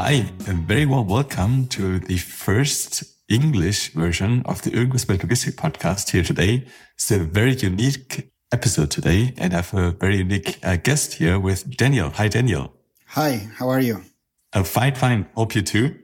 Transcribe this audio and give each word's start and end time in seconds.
Hi, 0.00 0.24
and 0.46 0.58
very 0.68 0.86
well 0.86 1.02
welcome 1.02 1.66
to 1.70 1.98
the 1.98 2.18
first 2.18 3.02
English 3.28 3.94
version 3.94 4.42
of 4.44 4.62
the 4.62 4.70
Irgendwas 4.70 5.08
mit 5.08 5.22
Logistik 5.22 5.56
podcast 5.56 6.10
here 6.10 6.22
today. 6.22 6.64
It's 6.94 7.10
a 7.10 7.18
very 7.18 7.56
unique 7.56 8.30
episode 8.52 8.92
today, 8.92 9.34
and 9.38 9.52
I 9.52 9.56
have 9.56 9.74
a 9.74 9.90
very 9.90 10.18
unique 10.18 10.60
uh, 10.62 10.76
guest 10.76 11.14
here 11.14 11.40
with 11.40 11.76
Daniel. 11.76 12.10
Hi, 12.10 12.28
Daniel. 12.28 12.74
Hi, 13.08 13.48
how 13.58 13.68
are 13.70 13.80
you? 13.80 14.04
Uh, 14.52 14.62
fine, 14.62 14.94
fine. 14.94 15.26
Hope 15.34 15.56
you 15.56 15.62
too. 15.62 15.96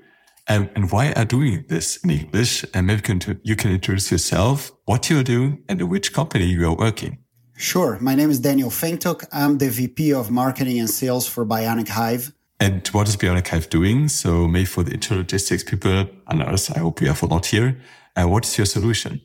Um, 0.49 0.71
and 0.75 0.91
why 0.91 1.13
are 1.13 1.25
doing 1.25 1.65
this 1.69 1.99
in 1.99 2.11
English? 2.11 2.65
And 2.75 2.89
maybe 2.89 3.01
can 3.01 3.21
you 3.45 3.55
can 3.55 3.71
introduce 3.71 4.11
yourself, 4.11 4.73
what 4.87 5.09
you're 5.09 5.23
doing, 5.23 5.63
and 5.69 5.81
which 5.83 6.13
company 6.13 6.47
you 6.47 6.67
are 6.67 6.77
working. 6.77 7.19
Sure. 7.57 8.01
My 8.01 8.17
name 8.17 8.31
is 8.31 8.41
Daniel 8.41 8.71
Feintuch. 8.71 9.25
I'm 9.33 9.59
the 9.59 9.69
VP 9.69 10.13
of 10.15 10.33
Marketing 10.33 10.81
and 10.81 10.91
Sales 10.91 11.29
for 11.29 11.47
Bionic 11.47 11.91
Hive. 11.91 12.33
And 12.61 12.87
what 12.89 13.09
is 13.09 13.17
Bionic 13.17 13.49
Hive 13.49 13.69
doing? 13.69 14.09
So 14.09 14.47
maybe 14.47 14.65
for 14.65 14.83
the 14.83 14.93
intralogistics 14.93 15.65
people 15.65 16.07
and 16.29 16.43
others, 16.43 16.71
I 16.71 16.79
hope 16.79 17.01
you 17.01 17.09
have 17.09 17.23
a 17.23 17.27
lot 17.27 17.47
here. 17.47 17.81
Uh, 18.17 18.29
what 18.29 18.45
is 18.45 18.57
your 18.57 18.67
solution? 18.67 19.21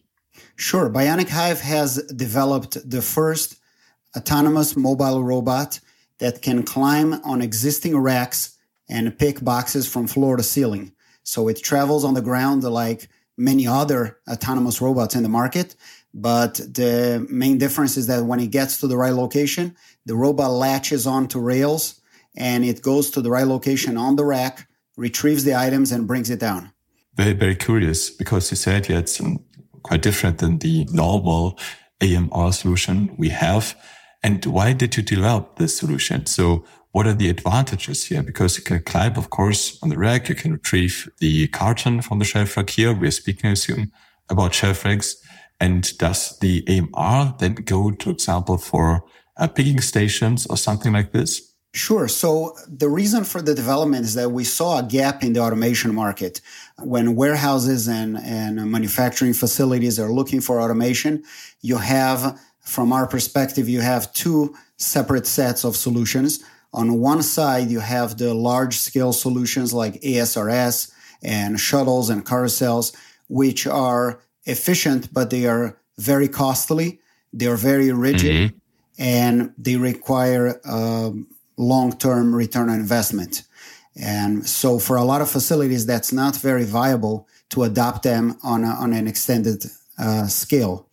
Sure. 0.55 0.89
Bionic 0.89 1.29
Hive 1.29 1.61
has 1.61 2.03
developed 2.03 2.89
the 2.89 3.01
first 3.01 3.55
autonomous 4.17 4.75
mobile 4.75 5.23
robot 5.23 5.79
that 6.17 6.41
can 6.41 6.63
climb 6.63 7.13
on 7.23 7.41
existing 7.41 7.97
racks 7.97 8.57
and 8.89 9.17
pick 9.17 9.43
boxes 9.43 9.87
from 9.87 10.07
floor 10.07 10.35
to 10.35 10.43
ceiling. 10.43 10.91
So 11.23 11.47
it 11.47 11.63
travels 11.63 12.03
on 12.03 12.15
the 12.15 12.21
ground 12.21 12.63
like 12.63 13.07
many 13.37 13.67
other 13.67 14.17
autonomous 14.29 14.81
robots 14.81 15.15
in 15.15 15.23
the 15.23 15.29
market. 15.29 15.75
But 16.13 16.55
the 16.55 17.25
main 17.29 17.59
difference 17.59 17.95
is 17.95 18.07
that 18.07 18.25
when 18.25 18.39
it 18.39 18.47
gets 18.47 18.79
to 18.79 18.87
the 18.87 18.97
right 18.97 19.13
location, 19.13 19.75
the 20.05 20.15
robot 20.15 20.51
latches 20.51 21.05
onto 21.05 21.39
rails 21.39 21.98
and 22.39 22.65
it 22.65 22.81
goes 22.81 23.11
to 23.11 23.21
the 23.21 23.29
right 23.29 23.45
location 23.45 23.97
on 23.97 24.15
the 24.15 24.25
rack, 24.25 24.67
retrieves 24.97 25.43
the 25.43 25.55
items 25.55 25.91
and 25.91 26.07
brings 26.07 26.29
it 26.29 26.39
down. 26.39 26.71
Very, 27.15 27.33
very 27.33 27.55
curious 27.55 28.09
because 28.09 28.49
you 28.49 28.57
said 28.57 28.89
yeah, 28.89 28.99
it's 28.99 29.21
quite 29.83 30.01
different 30.01 30.39
than 30.39 30.59
the 30.59 30.87
normal 30.91 31.59
AMR 32.01 32.53
solution 32.53 33.13
we 33.17 33.29
have. 33.29 33.75
And 34.23 34.45
why 34.45 34.73
did 34.73 34.97
you 34.97 35.03
develop 35.03 35.57
this 35.57 35.77
solution? 35.77 36.25
So 36.25 36.65
what 36.91 37.07
are 37.07 37.13
the 37.13 37.29
advantages 37.29 38.05
here? 38.05 38.23
Because 38.23 38.57
you 38.57 38.63
can 38.63 38.81
climb, 38.83 39.15
of 39.15 39.29
course, 39.29 39.77
on 39.83 39.89
the 39.89 39.97
rack. 39.97 40.27
You 40.27 40.35
can 40.35 40.53
retrieve 40.53 41.09
the 41.19 41.47
carton 41.49 42.01
from 42.01 42.19
the 42.19 42.25
shelf 42.25 42.57
rack 42.57 42.69
here. 42.71 42.93
We're 42.93 43.11
speaking, 43.11 43.49
I 43.49 43.53
assume, 43.53 43.91
about 44.29 44.55
shelf 44.55 44.85
racks. 44.85 45.15
And 45.59 45.97
does 45.97 46.39
the 46.39 46.63
AMR 46.67 47.35
then 47.37 47.55
go, 47.55 47.91
to 47.91 48.09
example, 48.09 48.57
for 48.57 49.03
uh, 49.37 49.47
picking 49.47 49.81
stations 49.81 50.47
or 50.47 50.57
something 50.57 50.93
like 50.93 51.11
this? 51.11 51.48
Sure. 51.73 52.07
So 52.07 52.55
the 52.67 52.89
reason 52.89 53.23
for 53.23 53.41
the 53.41 53.53
development 53.53 54.03
is 54.03 54.15
that 54.15 54.31
we 54.31 54.43
saw 54.43 54.79
a 54.79 54.83
gap 54.83 55.23
in 55.23 55.33
the 55.33 55.39
automation 55.39 55.93
market. 55.93 56.41
When 56.79 57.15
warehouses 57.15 57.87
and, 57.87 58.17
and 58.17 58.71
manufacturing 58.71 59.33
facilities 59.33 59.99
are 59.99 60.11
looking 60.11 60.41
for 60.41 60.59
automation, 60.59 61.23
you 61.61 61.77
have, 61.77 62.39
from 62.61 62.91
our 62.91 63.05
perspective, 63.05 63.69
you 63.69 63.81
have 63.81 64.11
two 64.13 64.55
separate 64.77 65.27
sets 65.27 65.63
of 65.63 65.75
solutions. 65.75 66.43
On 66.73 66.99
one 66.99 67.21
side, 67.21 67.69
you 67.69 67.81
have 67.81 68.17
the 68.17 68.33
large 68.33 68.77
scale 68.77 69.13
solutions 69.13 69.71
like 69.71 70.01
ASRS 70.01 70.91
and 71.21 71.59
shuttles 71.59 72.09
and 72.09 72.25
carousels, 72.25 72.95
which 73.27 73.67
are 73.67 74.19
efficient, 74.45 75.13
but 75.13 75.29
they 75.29 75.45
are 75.45 75.77
very 75.99 76.27
costly. 76.27 76.99
They 77.31 77.45
are 77.45 77.57
very 77.57 77.91
rigid 77.91 78.51
mm-hmm. 78.51 78.57
and 78.97 79.53
they 79.57 79.75
require 79.75 80.59
um, 80.65 81.27
long 81.59 81.95
term 81.97 82.35
return 82.35 82.69
on 82.69 82.79
investment. 82.79 83.43
And 83.95 84.47
so 84.47 84.79
for 84.79 84.95
a 84.95 85.03
lot 85.03 85.21
of 85.21 85.29
facilities, 85.29 85.85
that's 85.85 86.11
not 86.11 86.35
very 86.37 86.63
viable 86.63 87.27
to 87.49 87.63
adopt 87.63 88.03
them 88.03 88.37
on, 88.43 88.63
a, 88.63 88.67
on 88.67 88.93
an 88.93 89.07
extended 89.07 89.65
uh, 89.97 90.27
scale. 90.27 90.87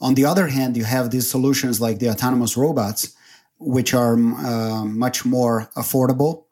On 0.00 0.14
the 0.14 0.24
other 0.24 0.46
hand, 0.46 0.76
you 0.76 0.84
have 0.84 1.10
these 1.10 1.28
solutions 1.28 1.80
like 1.80 1.98
the 1.98 2.08
autonomous 2.08 2.56
robots, 2.56 3.14
which 3.58 3.92
are 3.92 4.14
uh, 4.14 4.84
much 4.84 5.24
more 5.24 5.68
affordable 5.76 6.44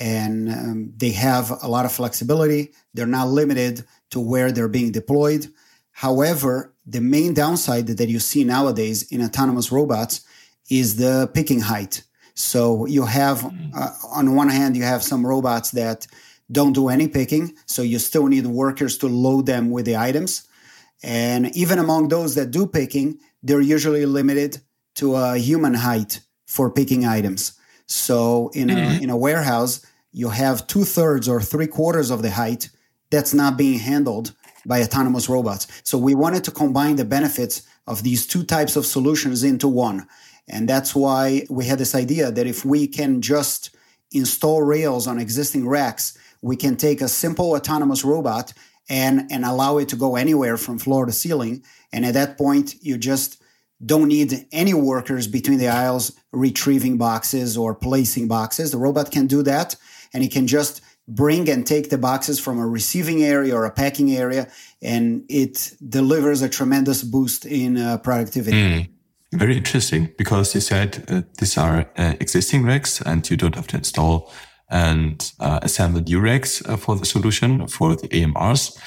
and 0.00 0.48
um, 0.48 0.92
they 0.96 1.10
have 1.10 1.52
a 1.62 1.68
lot 1.68 1.84
of 1.84 1.92
flexibility. 1.92 2.72
They're 2.94 3.06
not 3.06 3.28
limited 3.28 3.84
to 4.10 4.20
where 4.20 4.50
they're 4.50 4.68
being 4.68 4.92
deployed. 4.92 5.46
However, 5.92 6.72
the 6.86 7.00
main 7.00 7.34
downside 7.34 7.86
that 7.86 8.08
you 8.08 8.18
see 8.18 8.44
nowadays 8.44 9.04
in 9.12 9.22
autonomous 9.22 9.70
robots 9.70 10.22
is 10.68 10.96
the 10.96 11.30
picking 11.32 11.60
height. 11.60 12.02
So 12.34 12.86
you 12.86 13.04
have, 13.04 13.38
mm. 13.38 13.70
uh, 13.74 13.90
on 14.08 14.34
one 14.34 14.48
hand, 14.48 14.76
you 14.76 14.82
have 14.82 15.02
some 15.02 15.26
robots 15.26 15.70
that 15.72 16.06
don't 16.50 16.72
do 16.72 16.88
any 16.88 17.08
picking. 17.08 17.54
So 17.66 17.82
you 17.82 17.98
still 17.98 18.26
need 18.26 18.46
workers 18.46 18.98
to 18.98 19.08
load 19.08 19.46
them 19.46 19.70
with 19.70 19.86
the 19.86 19.96
items. 19.96 20.46
And 21.02 21.54
even 21.56 21.78
among 21.78 22.08
those 22.08 22.34
that 22.34 22.50
do 22.50 22.66
picking, 22.66 23.18
they're 23.42 23.60
usually 23.60 24.06
limited 24.06 24.58
to 24.96 25.16
a 25.16 25.38
human 25.38 25.74
height 25.74 26.20
for 26.46 26.70
picking 26.70 27.04
items. 27.04 27.52
So 27.86 28.50
in 28.54 28.70
a, 28.70 28.74
mm-hmm. 28.74 29.04
in 29.04 29.10
a 29.10 29.16
warehouse, 29.16 29.84
you 30.12 30.28
have 30.28 30.66
two 30.66 30.84
thirds 30.84 31.28
or 31.28 31.40
three 31.40 31.66
quarters 31.66 32.10
of 32.10 32.22
the 32.22 32.30
height 32.30 32.70
that's 33.10 33.34
not 33.34 33.58
being 33.58 33.78
handled 33.78 34.32
by 34.66 34.80
autonomous 34.80 35.28
robots. 35.28 35.66
So 35.82 35.98
we 35.98 36.14
wanted 36.14 36.44
to 36.44 36.50
combine 36.50 36.96
the 36.96 37.04
benefits 37.04 37.62
of 37.86 38.02
these 38.02 38.26
two 38.26 38.44
types 38.44 38.76
of 38.76 38.86
solutions 38.86 39.44
into 39.44 39.68
one. 39.68 40.06
And 40.48 40.68
that's 40.68 40.94
why 40.94 41.46
we 41.48 41.66
had 41.66 41.78
this 41.78 41.94
idea 41.94 42.30
that 42.30 42.46
if 42.46 42.64
we 42.64 42.86
can 42.86 43.22
just 43.22 43.74
install 44.12 44.62
rails 44.62 45.06
on 45.06 45.18
existing 45.18 45.66
racks, 45.66 46.16
we 46.42 46.56
can 46.56 46.76
take 46.76 47.00
a 47.00 47.08
simple 47.08 47.52
autonomous 47.52 48.04
robot 48.04 48.52
and, 48.88 49.30
and 49.30 49.44
allow 49.44 49.78
it 49.78 49.88
to 49.88 49.96
go 49.96 50.16
anywhere 50.16 50.56
from 50.56 50.78
floor 50.78 51.06
to 51.06 51.12
ceiling. 51.12 51.64
And 51.92 52.04
at 52.04 52.14
that 52.14 52.36
point, 52.36 52.74
you 52.82 52.98
just 52.98 53.42
don't 53.84 54.08
need 54.08 54.46
any 54.52 54.74
workers 54.74 55.26
between 55.26 55.58
the 55.58 55.68
aisles 55.68 56.12
retrieving 56.32 56.98
boxes 56.98 57.56
or 57.56 57.74
placing 57.74 58.28
boxes. 58.28 58.70
The 58.70 58.78
robot 58.78 59.10
can 59.10 59.26
do 59.26 59.42
that 59.42 59.76
and 60.12 60.22
it 60.22 60.32
can 60.32 60.46
just 60.46 60.80
bring 61.06 61.48
and 61.50 61.66
take 61.66 61.90
the 61.90 61.98
boxes 61.98 62.40
from 62.40 62.58
a 62.58 62.66
receiving 62.66 63.22
area 63.22 63.54
or 63.54 63.64
a 63.64 63.70
packing 63.70 64.12
area 64.12 64.48
and 64.80 65.24
it 65.28 65.74
delivers 65.86 66.40
a 66.40 66.48
tremendous 66.48 67.02
boost 67.02 67.44
in 67.44 67.76
uh, 67.76 67.98
productivity. 67.98 68.56
Mm. 68.56 68.88
Very 69.34 69.56
interesting 69.56 70.12
because 70.16 70.54
you 70.54 70.60
said 70.60 71.04
uh, 71.08 71.22
these 71.38 71.58
are 71.58 71.90
uh, 71.96 72.14
existing 72.20 72.64
racks 72.64 73.00
and 73.00 73.28
you 73.28 73.36
don't 73.36 73.56
have 73.56 73.66
to 73.68 73.76
install 73.76 74.32
and 74.70 75.32
uh, 75.40 75.58
assemble 75.62 76.00
new 76.00 76.20
racks 76.20 76.64
uh, 76.66 76.76
for 76.76 76.96
the 76.96 77.04
solution 77.04 77.66
for 77.66 77.96
the 77.96 78.08
AMRs. 78.08 78.78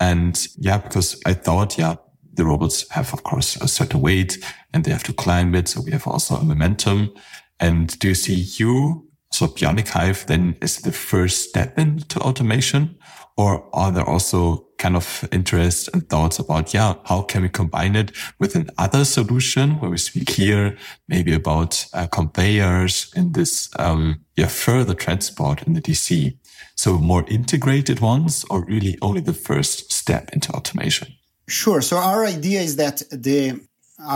And 0.00 0.46
yeah, 0.58 0.78
because 0.78 1.20
I 1.24 1.34
thought, 1.34 1.78
yeah, 1.78 1.94
the 2.34 2.44
robots 2.44 2.88
have, 2.90 3.12
of 3.12 3.22
course, 3.22 3.56
a 3.56 3.68
certain 3.68 4.00
weight 4.00 4.38
and 4.72 4.84
they 4.84 4.90
have 4.90 5.04
to 5.04 5.12
climb 5.12 5.54
it. 5.54 5.68
So 5.68 5.82
we 5.82 5.92
have 5.92 6.06
also 6.06 6.34
a 6.36 6.44
momentum. 6.44 7.12
And 7.60 7.96
do 8.00 8.08
you 8.08 8.14
see 8.14 8.46
you, 8.56 9.08
so 9.30 9.46
Bionic 9.46 9.88
Hive 9.88 10.26
then 10.26 10.56
is 10.60 10.78
the 10.78 10.92
first 10.92 11.48
step 11.48 11.78
into 11.78 12.18
automation? 12.18 12.96
Or 13.36 13.68
are 13.72 13.92
there 13.92 14.08
also 14.08 14.66
kind 14.82 14.96
of 14.96 15.24
interest 15.30 15.88
and 15.94 16.08
thoughts 16.08 16.40
about, 16.40 16.74
yeah, 16.74 16.94
how 17.04 17.22
can 17.22 17.42
we 17.42 17.48
combine 17.48 17.94
it 17.94 18.10
with 18.40 18.56
another 18.56 19.04
solution 19.04 19.78
where 19.78 19.90
we 19.90 19.96
speak 19.96 20.30
here 20.30 20.76
maybe 21.06 21.32
about 21.32 21.86
uh, 21.92 22.08
conveyors 22.08 23.12
in 23.14 23.32
this, 23.32 23.70
um, 23.78 24.24
yeah, 24.36 24.48
further 24.48 24.94
transport 24.94 25.62
in 25.62 25.74
the 25.74 25.80
DC? 25.80 26.36
So 26.74 26.98
more 26.98 27.24
integrated 27.28 28.00
ones 28.00 28.44
or 28.50 28.64
really 28.64 28.98
only 29.00 29.20
the 29.20 29.38
first 29.48 29.92
step 29.92 30.30
into 30.32 30.50
automation? 30.52 31.08
Sure. 31.46 31.80
So 31.80 31.96
our 31.98 32.26
idea 32.26 32.60
is 32.60 32.76
that 32.76 33.02
the 33.10 33.60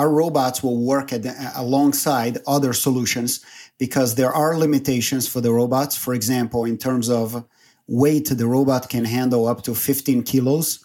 our 0.00 0.10
robots 0.10 0.64
will 0.64 0.80
work 0.94 1.12
alongside 1.54 2.38
other 2.44 2.72
solutions 2.72 3.30
because 3.78 4.16
there 4.16 4.32
are 4.32 4.58
limitations 4.58 5.28
for 5.28 5.40
the 5.40 5.52
robots. 5.52 5.94
For 5.96 6.12
example, 6.12 6.64
in 6.64 6.76
terms 6.76 7.08
of 7.08 7.44
weight, 7.88 8.28
the 8.28 8.46
robot 8.46 8.88
can 8.88 9.04
handle 9.04 9.46
up 9.46 9.62
to 9.62 9.74
15 9.74 10.22
kilos. 10.24 10.84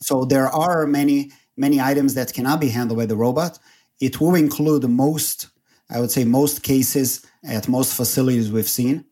So 0.00 0.24
there 0.24 0.48
are 0.48 0.86
many 0.86 1.32
many 1.56 1.80
items 1.80 2.14
that 2.14 2.32
cannot 2.32 2.60
be 2.60 2.68
handled 2.68 2.98
by 2.98 3.06
the 3.06 3.16
robot. 3.16 3.58
It 4.00 4.20
will 4.20 4.34
include 4.34 4.88
most, 4.88 5.48
I 5.90 6.00
would 6.00 6.10
say, 6.10 6.24
most 6.24 6.62
cases 6.62 7.24
at 7.44 7.68
most 7.68 7.94
facilities 7.94 8.50
we've 8.50 8.68
seen. 8.68 9.04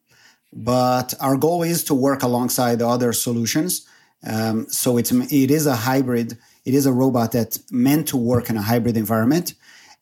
but 0.52 1.14
our 1.20 1.36
goal 1.36 1.62
is 1.62 1.84
to 1.84 1.94
work 1.94 2.22
alongside 2.22 2.80
other 2.82 3.12
solutions. 3.12 3.86
Um, 4.26 4.66
so 4.68 4.96
it's 4.98 5.12
it 5.12 5.50
is 5.50 5.66
a 5.66 5.76
hybrid. 5.76 6.38
It 6.64 6.74
is 6.74 6.86
a 6.86 6.92
robot 6.92 7.32
that's 7.32 7.58
meant 7.70 8.08
to 8.08 8.16
work 8.16 8.50
in 8.50 8.56
a 8.56 8.62
hybrid 8.62 8.96
environment, 8.96 9.54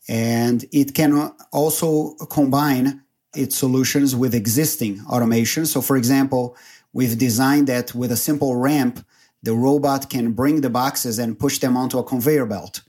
and 0.09 0.65
it 0.73 0.95
can 0.95 1.33
also 1.53 2.15
combine 2.31 3.03
its 3.35 3.57
solutions 3.57 4.17
with 4.17 4.35
existing 4.35 5.01
automation. 5.09 5.67
So, 5.67 5.81
for 5.83 5.97
example, 5.97 6.57
we've 6.97 7.19
designed 7.19 7.67
that 7.67 7.95
with 7.95 8.11
a 8.11 8.17
simple 8.17 8.57
ramp, 8.57 9.05
the 9.43 9.53
robot 9.53 10.09
can 10.09 10.33
bring 10.33 10.63
the 10.63 10.71
boxes 10.71 11.19
and 11.19 11.39
push 11.39 11.59
them 11.59 11.77
onto 11.77 11.99
a 11.99 12.03
conveyor 12.03 12.47
belt. 12.47 12.81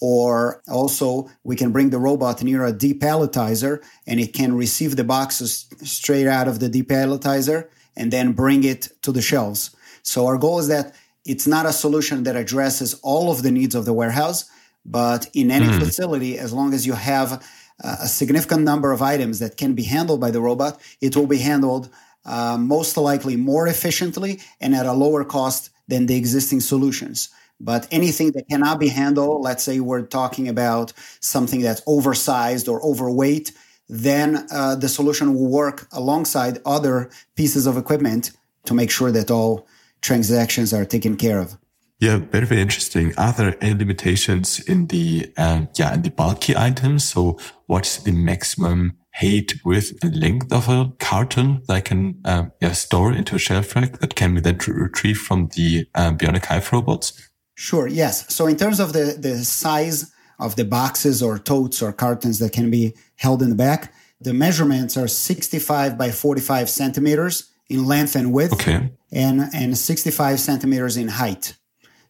Or 0.00 0.62
also, 0.68 1.28
we 1.42 1.56
can 1.56 1.72
bring 1.72 1.90
the 1.90 1.98
robot 1.98 2.40
near 2.40 2.64
a 2.64 2.72
depalletizer 2.72 3.82
and 4.06 4.20
it 4.20 4.32
can 4.32 4.54
receive 4.54 4.94
the 4.94 5.02
boxes 5.02 5.66
straight 5.82 6.28
out 6.28 6.46
of 6.46 6.60
the 6.60 6.70
depalletizer 6.70 7.68
and 7.96 8.12
then 8.12 8.32
bring 8.32 8.62
it 8.62 8.90
to 9.02 9.10
the 9.10 9.20
shelves. 9.20 9.74
So, 10.04 10.26
our 10.28 10.38
goal 10.38 10.60
is 10.60 10.68
that 10.68 10.94
it's 11.24 11.48
not 11.48 11.66
a 11.66 11.72
solution 11.72 12.22
that 12.22 12.36
addresses 12.36 12.94
all 13.02 13.32
of 13.32 13.42
the 13.42 13.50
needs 13.50 13.74
of 13.74 13.86
the 13.86 13.92
warehouse, 13.92 14.48
but 14.86 15.28
in 15.34 15.50
any 15.50 15.66
mm. 15.66 15.80
facility, 15.80 16.38
as 16.38 16.52
long 16.52 16.74
as 16.74 16.86
you 16.86 16.92
have 16.92 17.44
a 17.80 18.08
significant 18.08 18.62
number 18.62 18.92
of 18.92 19.02
items 19.02 19.40
that 19.40 19.56
can 19.56 19.74
be 19.74 19.82
handled 19.82 20.20
by 20.20 20.30
the 20.30 20.40
robot, 20.40 20.80
it 21.00 21.16
will 21.16 21.26
be 21.26 21.38
handled 21.38 21.90
uh, 22.28 22.58
most 22.58 22.96
likely 22.96 23.36
more 23.36 23.66
efficiently 23.66 24.40
and 24.60 24.74
at 24.74 24.86
a 24.86 24.92
lower 24.92 25.24
cost 25.24 25.70
than 25.88 26.06
the 26.06 26.16
existing 26.16 26.60
solutions. 26.60 27.30
But 27.60 27.88
anything 27.90 28.32
that 28.32 28.48
cannot 28.48 28.78
be 28.78 28.88
handled, 28.88 29.42
let's 29.42 29.64
say 29.64 29.80
we're 29.80 30.06
talking 30.06 30.48
about 30.48 30.92
something 31.20 31.60
that's 31.60 31.82
oversized 31.86 32.68
or 32.68 32.80
overweight, 32.84 33.52
then 33.88 34.46
uh, 34.52 34.76
the 34.76 34.88
solution 34.88 35.34
will 35.34 35.48
work 35.48 35.88
alongside 35.92 36.60
other 36.64 37.10
pieces 37.34 37.66
of 37.66 37.76
equipment 37.76 38.30
to 38.66 38.74
make 38.74 38.90
sure 38.90 39.10
that 39.10 39.30
all 39.30 39.66
transactions 40.02 40.72
are 40.72 40.84
taken 40.84 41.16
care 41.16 41.40
of. 41.40 41.56
Yeah, 41.98 42.18
very, 42.18 42.46
very 42.46 42.60
interesting. 42.60 43.12
Are 43.18 43.32
there 43.32 43.56
any 43.60 43.74
limitations 43.74 44.60
in 44.60 44.86
the, 44.86 45.32
uh, 45.36 45.62
yeah, 45.74 45.94
in 45.94 46.02
the 46.02 46.10
bulky 46.10 46.56
items? 46.56 47.02
So 47.04 47.40
what's 47.66 47.96
the 47.96 48.12
maximum 48.12 48.97
height, 49.14 49.54
width, 49.64 49.92
and 50.02 50.16
length 50.16 50.52
of 50.52 50.68
a 50.68 50.92
carton 50.98 51.62
that 51.66 51.74
I 51.74 51.80
can, 51.80 52.20
uh, 52.24 52.46
yeah, 52.60 52.72
store 52.72 53.12
into 53.12 53.36
a 53.36 53.38
shelf 53.38 53.74
rack 53.74 53.98
that 53.98 54.14
can 54.14 54.34
be 54.34 54.40
then 54.40 54.58
retrieved 54.66 55.20
from 55.20 55.48
the 55.54 55.86
uh, 55.94 56.12
Bionic 56.12 56.46
Hive 56.46 56.72
robots? 56.72 57.28
Sure. 57.54 57.88
Yes. 57.88 58.32
So 58.32 58.46
in 58.46 58.56
terms 58.56 58.78
of 58.78 58.92
the, 58.92 59.16
the 59.18 59.38
size 59.38 60.12
of 60.38 60.54
the 60.56 60.64
boxes 60.64 61.22
or 61.22 61.38
totes 61.38 61.82
or 61.82 61.92
cartons 61.92 62.38
that 62.38 62.52
can 62.52 62.70
be 62.70 62.94
held 63.16 63.42
in 63.42 63.50
the 63.50 63.56
back, 63.56 63.92
the 64.20 64.32
measurements 64.32 64.96
are 64.96 65.08
65 65.08 65.98
by 65.98 66.10
45 66.10 66.68
centimeters 66.68 67.50
in 67.68 67.84
length 67.84 68.14
and 68.16 68.32
width 68.32 68.54
okay. 68.54 68.90
and, 69.12 69.50
and 69.52 69.76
65 69.76 70.40
centimeters 70.40 70.96
in 70.96 71.08
height. 71.08 71.54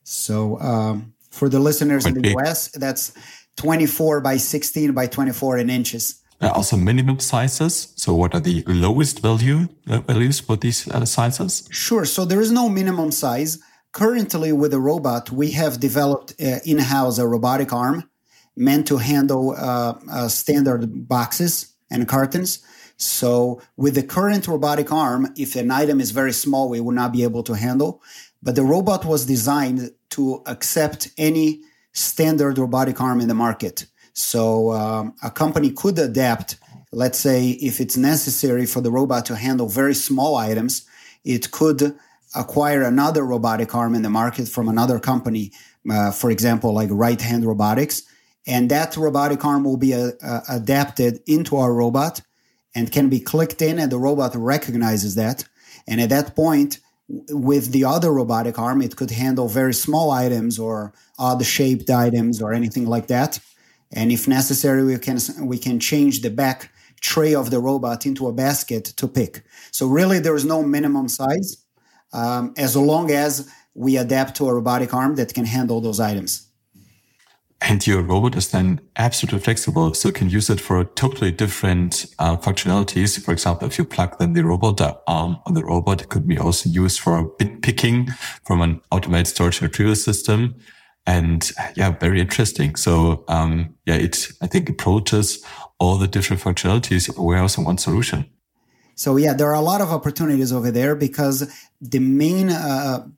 So 0.04 0.60
um, 0.60 1.14
for 1.30 1.48
the 1.48 1.58
listeners 1.58 2.06
in 2.06 2.14
the 2.14 2.36
US, 2.36 2.68
that's 2.68 3.12
24 3.56 4.20
by 4.20 4.36
16 4.36 4.92
by 4.92 5.06
24 5.06 5.58
in 5.58 5.70
inches. 5.70 6.22
Uh, 6.40 6.52
also 6.54 6.76
minimum 6.76 7.18
sizes. 7.18 7.92
So 7.96 8.14
what 8.14 8.32
are 8.32 8.40
the 8.40 8.62
lowest 8.66 9.20
value 9.20 9.68
uh, 9.88 9.98
values 9.98 10.38
for 10.38 10.56
these 10.56 10.86
uh, 10.88 11.04
sizes? 11.04 11.68
Sure. 11.70 12.04
So 12.04 12.24
there 12.24 12.40
is 12.40 12.52
no 12.52 12.68
minimum 12.68 13.10
size. 13.10 13.58
Currently 13.90 14.52
with 14.52 14.70
the 14.70 14.78
robot, 14.78 15.32
we 15.32 15.50
have 15.52 15.80
developed 15.80 16.34
uh, 16.40 16.58
in-house 16.64 17.18
a 17.18 17.26
robotic 17.26 17.72
arm 17.72 18.08
meant 18.56 18.86
to 18.86 18.98
handle 18.98 19.52
uh, 19.52 19.94
uh, 20.10 20.28
standard 20.28 21.08
boxes 21.08 21.74
and 21.90 22.06
cartons. 22.06 22.64
So 22.96 23.60
with 23.76 23.94
the 23.94 24.02
current 24.02 24.46
robotic 24.46 24.92
arm, 24.92 25.32
if 25.36 25.56
an 25.56 25.70
item 25.70 26.00
is 26.00 26.10
very 26.10 26.32
small, 26.32 26.68
we 26.68 26.80
will 26.80 26.92
not 26.92 27.12
be 27.12 27.22
able 27.22 27.42
to 27.44 27.54
handle. 27.54 28.02
But 28.42 28.54
the 28.54 28.64
robot 28.64 29.04
was 29.04 29.26
designed 29.26 29.90
to 30.10 30.42
accept 30.46 31.10
any 31.18 31.62
standard 31.92 32.58
robotic 32.58 33.00
arm 33.00 33.20
in 33.20 33.28
the 33.28 33.34
market. 33.34 33.86
So 34.18 34.72
um, 34.72 35.14
a 35.22 35.30
company 35.30 35.70
could 35.70 35.96
adapt, 35.96 36.56
let's 36.90 37.18
say, 37.18 37.50
if 37.50 37.80
it's 37.80 37.96
necessary 37.96 38.66
for 38.66 38.80
the 38.80 38.90
robot 38.90 39.24
to 39.26 39.36
handle 39.36 39.68
very 39.68 39.94
small 39.94 40.34
items, 40.34 40.84
it 41.24 41.52
could 41.52 41.96
acquire 42.34 42.82
another 42.82 43.24
robotic 43.24 43.76
arm 43.76 43.94
in 43.94 44.02
the 44.02 44.10
market 44.10 44.48
from 44.48 44.68
another 44.68 44.98
company, 44.98 45.52
uh, 45.88 46.10
for 46.10 46.32
example, 46.32 46.72
like 46.74 46.88
right 46.90 47.20
hand 47.20 47.44
robotics. 47.44 48.02
And 48.44 48.68
that 48.70 48.96
robotic 48.96 49.44
arm 49.44 49.62
will 49.62 49.76
be 49.76 49.94
uh, 49.94 50.10
uh, 50.20 50.40
adapted 50.50 51.20
into 51.28 51.56
our 51.56 51.72
robot 51.72 52.20
and 52.74 52.90
can 52.90 53.08
be 53.08 53.20
clicked 53.20 53.62
in, 53.62 53.78
and 53.78 53.92
the 53.92 53.98
robot 53.98 54.34
recognizes 54.34 55.14
that. 55.14 55.44
And 55.86 56.00
at 56.00 56.08
that 56.08 56.34
point, 56.34 56.80
with 57.30 57.70
the 57.70 57.84
other 57.84 58.12
robotic 58.12 58.58
arm, 58.58 58.82
it 58.82 58.96
could 58.96 59.12
handle 59.12 59.48
very 59.48 59.74
small 59.74 60.10
items 60.10 60.58
or 60.58 60.92
odd 61.20 61.44
shaped 61.46 61.88
items 61.88 62.42
or 62.42 62.52
anything 62.52 62.86
like 62.86 63.06
that. 63.06 63.38
And 63.92 64.12
if 64.12 64.28
necessary, 64.28 64.84
we 64.84 64.98
can 64.98 65.18
we 65.40 65.58
can 65.58 65.80
change 65.80 66.20
the 66.20 66.30
back 66.30 66.70
tray 67.00 67.34
of 67.34 67.50
the 67.50 67.60
robot 67.60 68.06
into 68.06 68.26
a 68.28 68.32
basket 68.32 68.84
to 68.84 69.08
pick. 69.08 69.44
So 69.70 69.86
really, 69.86 70.18
there 70.18 70.34
is 70.34 70.44
no 70.44 70.62
minimum 70.62 71.08
size, 71.08 71.64
um, 72.12 72.52
as 72.56 72.76
long 72.76 73.10
as 73.10 73.48
we 73.74 73.96
adapt 73.96 74.36
to 74.36 74.48
a 74.48 74.54
robotic 74.54 74.92
arm 74.92 75.14
that 75.16 75.32
can 75.32 75.44
handle 75.44 75.80
those 75.80 76.00
items. 76.00 76.48
And 77.60 77.84
your 77.86 78.02
robot 78.02 78.36
is 78.36 78.50
then 78.50 78.80
absolutely 78.96 79.40
flexible, 79.40 79.92
so 79.92 80.08
you 80.08 80.12
can 80.12 80.30
use 80.30 80.48
it 80.48 80.60
for 80.60 80.84
totally 80.84 81.32
different 81.32 82.06
uh, 82.18 82.36
functionalities. 82.36 83.20
For 83.20 83.32
example, 83.32 83.66
if 83.66 83.78
you 83.78 83.84
plug 83.84 84.16
then 84.18 84.32
the 84.32 84.44
robot, 84.44 84.76
the 84.76 84.96
arm 85.08 85.38
on 85.44 85.54
the 85.54 85.64
robot 85.64 86.02
it 86.02 86.08
could 86.08 86.28
be 86.28 86.38
also 86.38 86.70
used 86.70 87.00
for 87.00 87.24
bin 87.36 87.60
picking 87.60 88.06
from 88.44 88.60
an 88.60 88.80
automated 88.92 89.26
storage 89.26 89.60
retrieval 89.60 89.96
system. 89.96 90.54
And 91.08 91.50
yeah, 91.74 91.90
very 91.98 92.20
interesting. 92.20 92.76
So 92.76 93.24
um, 93.28 93.74
yeah, 93.86 93.94
it 93.94 94.28
I 94.42 94.46
think 94.46 94.68
approaches 94.68 95.42
all 95.78 95.96
the 95.96 96.06
different 96.06 96.42
functionalities 96.42 97.08
of 97.08 97.16
warehouse 97.18 97.56
in 97.56 97.64
one 97.64 97.78
solution. 97.78 98.26
So 98.94 99.16
yeah, 99.16 99.32
there 99.32 99.48
are 99.48 99.54
a 99.54 99.68
lot 99.72 99.80
of 99.80 99.88
opportunities 99.90 100.52
over 100.52 100.70
there 100.70 100.94
because 100.94 101.50
the 101.80 102.00
main 102.00 102.50
uh, 102.50 103.08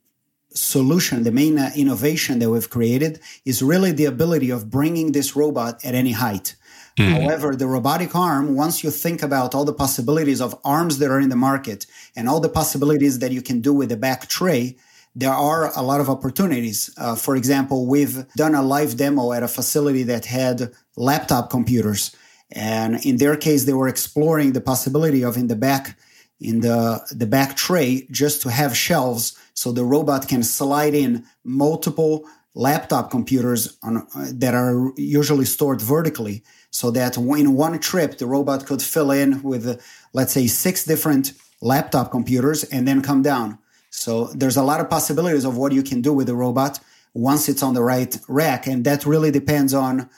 solution, 0.52 1.24
the 1.24 1.32
main 1.32 1.58
uh, 1.58 1.70
innovation 1.74 2.38
that 2.38 2.50
we've 2.50 2.70
created 2.70 3.18
is 3.44 3.60
really 3.60 3.90
the 3.90 4.04
ability 4.04 4.50
of 4.50 4.70
bringing 4.70 5.10
this 5.10 5.34
robot 5.34 5.84
at 5.84 5.96
any 5.96 6.12
height. 6.12 6.54
Mm. 6.96 7.22
However, 7.22 7.56
the 7.56 7.66
robotic 7.66 8.14
arm, 8.14 8.54
once 8.54 8.84
you 8.84 8.90
think 8.90 9.20
about 9.20 9.52
all 9.52 9.64
the 9.64 9.72
possibilities 9.72 10.40
of 10.40 10.54
arms 10.64 10.98
that 10.98 11.10
are 11.10 11.20
in 11.20 11.28
the 11.28 11.42
market 11.50 11.86
and 12.14 12.28
all 12.28 12.38
the 12.38 12.48
possibilities 12.48 13.18
that 13.18 13.32
you 13.32 13.42
can 13.42 13.60
do 13.60 13.72
with 13.72 13.88
the 13.88 13.96
back 13.96 14.28
tray, 14.28 14.76
there 15.14 15.32
are 15.32 15.76
a 15.76 15.82
lot 15.82 16.00
of 16.00 16.08
opportunities. 16.08 16.90
Uh, 16.96 17.14
for 17.14 17.36
example, 17.36 17.86
we've 17.86 18.26
done 18.36 18.54
a 18.54 18.62
live 18.62 18.96
demo 18.96 19.32
at 19.32 19.42
a 19.42 19.48
facility 19.48 20.04
that 20.04 20.26
had 20.26 20.72
laptop 20.96 21.50
computers. 21.50 22.14
And 22.52 23.04
in 23.04 23.16
their 23.16 23.36
case, 23.36 23.64
they 23.64 23.72
were 23.72 23.88
exploring 23.88 24.52
the 24.52 24.60
possibility 24.60 25.22
of 25.22 25.36
in 25.36 25.48
the 25.48 25.56
back, 25.56 25.98
in 26.40 26.60
the, 26.60 27.00
the 27.10 27.26
back 27.26 27.56
tray, 27.56 28.06
just 28.10 28.42
to 28.42 28.50
have 28.50 28.76
shelves 28.76 29.36
so 29.54 29.72
the 29.72 29.84
robot 29.84 30.28
can 30.28 30.42
slide 30.42 30.94
in 30.94 31.24
multiple 31.44 32.24
laptop 32.54 33.10
computers 33.10 33.78
on, 33.82 33.98
uh, 33.98 34.30
that 34.32 34.54
are 34.54 34.92
usually 34.96 35.44
stored 35.44 35.80
vertically 35.80 36.42
so 36.70 36.90
that 36.90 37.16
in 37.16 37.54
one 37.54 37.78
trip, 37.78 38.18
the 38.18 38.26
robot 38.26 38.66
could 38.66 38.82
fill 38.82 39.10
in 39.10 39.42
with, 39.42 39.80
let's 40.12 40.32
say, 40.32 40.46
six 40.46 40.84
different 40.84 41.32
laptop 41.60 42.10
computers 42.10 42.64
and 42.64 42.86
then 42.86 43.02
come 43.02 43.22
down. 43.22 43.58
So 43.90 44.26
there's 44.34 44.56
a 44.56 44.62
lot 44.62 44.80
of 44.80 44.88
possibilities 44.88 45.44
of 45.44 45.56
what 45.56 45.72
you 45.72 45.82
can 45.82 46.00
do 46.00 46.12
with 46.12 46.26
the 46.26 46.34
robot 46.34 46.80
once 47.12 47.48
it's 47.48 47.62
on 47.62 47.74
the 47.74 47.82
right 47.82 48.16
rack. 48.28 48.66
And 48.66 48.84
that 48.84 49.04
really 49.04 49.30
depends 49.30 49.74
on 49.74 50.08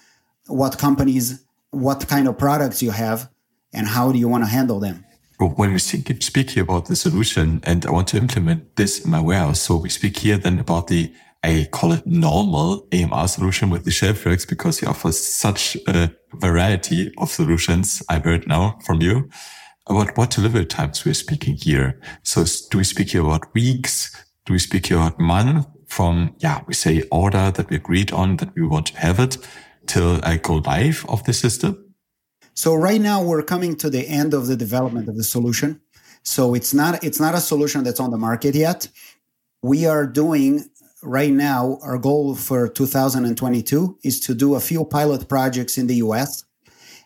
what 0.47 0.79
companies, 0.79 1.43
what 1.71 2.07
kind 2.09 2.29
of 2.29 2.39
products 2.39 2.83
you 2.83 2.91
have, 2.91 3.31
and 3.73 3.87
how 3.87 4.13
do 4.13 4.19
you 4.19 4.29
want 4.29 4.45
to 4.45 4.51
handle 4.51 4.79
them 4.79 5.05
when 5.49 5.73
we 5.73 5.79
speak 5.79 6.51
here 6.51 6.63
about 6.63 6.87
the 6.87 6.97
solution 6.97 7.61
and 7.65 7.85
I 7.87 7.91
want 7.91 8.09
to 8.09 8.17
implement 8.17 8.77
this 8.77 9.05
in 9.05 9.11
my 9.11 9.21
warehouse, 9.21 9.61
so 9.61 9.77
we 9.77 9.89
speak 9.89 10.19
here 10.19 10.39
then 10.39 10.59
about 10.59 10.87
the, 10.87 11.13
I 11.43 11.69
call 11.71 11.93
it 11.93 12.07
normal 12.07 12.87
AMR 12.93 13.29
solution 13.29 13.71
with 13.71 13.85
the 13.85 13.91
shelf 13.91 14.25
racks 14.25 14.45
because 14.45 14.83
it 14.83 14.89
offers 14.89 15.19
such 15.19 15.77
a 15.89 16.11
variety 16.35 17.13
of 17.19 17.31
solutions 17.31 18.03
I've 18.09 18.25
heard 18.25 18.47
now 18.47 18.79
from 18.85 19.03
you. 19.03 19.29
About 19.87 20.17
what 20.17 20.31
delivery 20.31 20.65
times 20.65 21.05
we're 21.05 21.15
speaking 21.15 21.57
here. 21.57 22.01
So 22.23 22.45
do 22.71 22.79
we 22.79 22.85
speak 22.85 23.11
here 23.11 23.23
about 23.23 23.53
weeks? 23.53 24.15
Do 24.47 24.53
we 24.53 24.61
speak 24.61 24.87
here 24.87 24.99
about 24.99 25.19
month 25.19 25.67
from, 25.89 26.37
yeah, 26.39 26.63
we 26.67 26.75
say 26.75 27.03
order 27.11 27.51
that 27.51 27.69
we 27.69 27.77
agreed 27.77 28.13
on 28.13 28.37
that 28.37 28.55
we 28.55 28.63
want 28.63 28.87
to 28.87 28.99
have 28.99 29.19
it 29.19 29.39
till 29.87 30.25
I 30.25 30.37
go 30.37 30.63
live 30.65 31.05
of 31.09 31.25
the 31.25 31.33
system? 31.33 31.95
So 32.55 32.75
right 32.75 33.01
now 33.01 33.23
we're 33.23 33.43
coming 33.43 33.77
to 33.77 33.91
the 33.91 34.07
end 34.07 34.35
of 34.35 34.47
the 34.47 34.57
development 34.57 35.09
of 35.09 35.17
the 35.17 35.25
solution. 35.25 35.81
So 36.23 36.55
it's 36.55 36.73
not 36.73 37.03
it's 37.03 37.19
not 37.19 37.35
a 37.35 37.41
solution 37.41 37.83
that's 37.83 37.99
on 37.99 38.11
the 38.11 38.19
market 38.19 38.55
yet. 38.55 38.89
We 39.63 39.87
are 39.87 40.07
doing 40.07 40.69
right 41.03 41.33
now 41.33 41.79
our 41.83 41.99
goal 41.99 42.37
for 42.37 42.69
2022 42.69 43.99
is 44.05 44.21
to 44.21 44.35
do 44.35 44.55
a 44.55 44.61
few 44.61 44.85
pilot 44.85 45.29
projects 45.29 45.77
in 45.77 45.89
the 45.89 45.97
US 45.97 46.45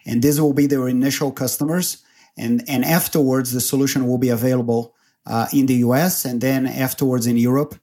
and 0.05 0.23
these 0.23 0.39
will 0.39 0.53
be 0.53 0.67
their 0.67 0.87
initial 0.89 1.33
customers 1.33 2.05
and 2.37 2.63
and 2.69 2.85
afterwards 2.85 3.53
the 3.53 3.61
solution 3.61 4.07
will 4.07 4.19
be 4.19 4.29
available 4.29 4.95
uh, 5.27 5.47
in 5.53 5.67
the 5.67 5.77
US 5.77 6.25
and 6.25 6.41
then 6.41 6.67
afterwards 6.67 7.27
in 7.27 7.37
Europe. 7.37 7.75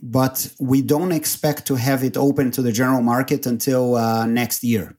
But 0.00 0.52
we 0.60 0.82
don't 0.82 1.12
expect 1.12 1.66
to 1.66 1.74
have 1.74 2.04
it 2.04 2.16
open 2.16 2.50
to 2.52 2.62
the 2.62 2.72
general 2.72 3.02
market 3.02 3.46
until 3.46 3.96
uh, 3.96 4.26
next 4.26 4.62
year. 4.62 4.96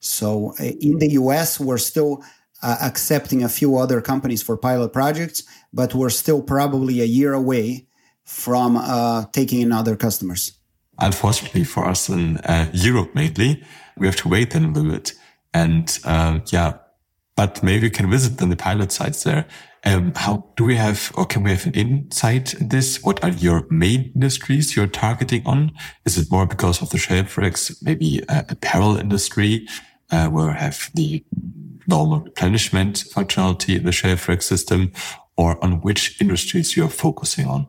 So 0.00 0.54
uh, 0.60 0.64
in 0.80 0.98
the 0.98 1.12
US, 1.12 1.58
we're 1.58 1.78
still 1.78 2.22
uh, 2.62 2.76
accepting 2.82 3.42
a 3.42 3.48
few 3.48 3.76
other 3.78 4.00
companies 4.00 4.42
for 4.42 4.56
pilot 4.56 4.92
projects, 4.92 5.42
but 5.72 5.94
we're 5.94 6.10
still 6.10 6.42
probably 6.42 7.00
a 7.00 7.06
year 7.06 7.32
away 7.32 7.86
from 8.24 8.76
uh, 8.76 9.24
taking 9.32 9.60
in 9.60 9.72
other 9.72 9.96
customers. 9.96 10.52
Unfortunately 10.98 11.64
for 11.64 11.86
us 11.86 12.08
in 12.08 12.36
uh, 12.38 12.68
Europe 12.72 13.14
mainly, 13.14 13.64
we 13.96 14.06
have 14.06 14.16
to 14.16 14.28
wait 14.28 14.50
then 14.50 14.64
a 14.66 14.68
little 14.68 14.92
bit. 14.92 15.14
And 15.54 15.98
yeah, 16.52 16.74
but 17.36 17.62
maybe 17.62 17.86
we 17.86 17.90
can 17.90 18.10
visit 18.10 18.38
the 18.38 18.56
pilot 18.56 18.92
sites 18.92 19.24
there. 19.24 19.46
Um, 19.84 20.12
how 20.14 20.52
do 20.56 20.64
we 20.64 20.76
have, 20.76 21.10
or 21.16 21.26
can 21.26 21.42
we 21.42 21.50
have 21.50 21.66
an 21.66 21.74
insight 21.74 22.54
in 22.54 22.68
this? 22.68 23.02
What 23.02 23.22
are 23.24 23.30
your 23.30 23.66
main 23.68 24.12
industries 24.14 24.76
you're 24.76 24.86
targeting 24.86 25.44
on? 25.44 25.72
Is 26.04 26.18
it 26.18 26.30
more 26.30 26.46
because 26.46 26.80
of 26.82 26.90
the 26.90 26.98
shelf 26.98 27.36
racks, 27.36 27.82
maybe 27.82 28.22
uh, 28.28 28.42
apparel 28.48 28.96
industry, 28.96 29.66
uh, 30.10 30.28
where 30.28 30.46
we 30.46 30.52
have 30.52 30.88
the 30.94 31.24
normal 31.88 32.20
replenishment 32.20 33.04
functionality 33.12 33.76
in 33.76 33.84
the 33.84 33.92
shelf 33.92 34.28
rack 34.28 34.42
system, 34.42 34.92
or 35.36 35.62
on 35.64 35.80
which 35.80 36.20
industries 36.20 36.76
you're 36.76 36.88
focusing 36.88 37.48
on? 37.48 37.66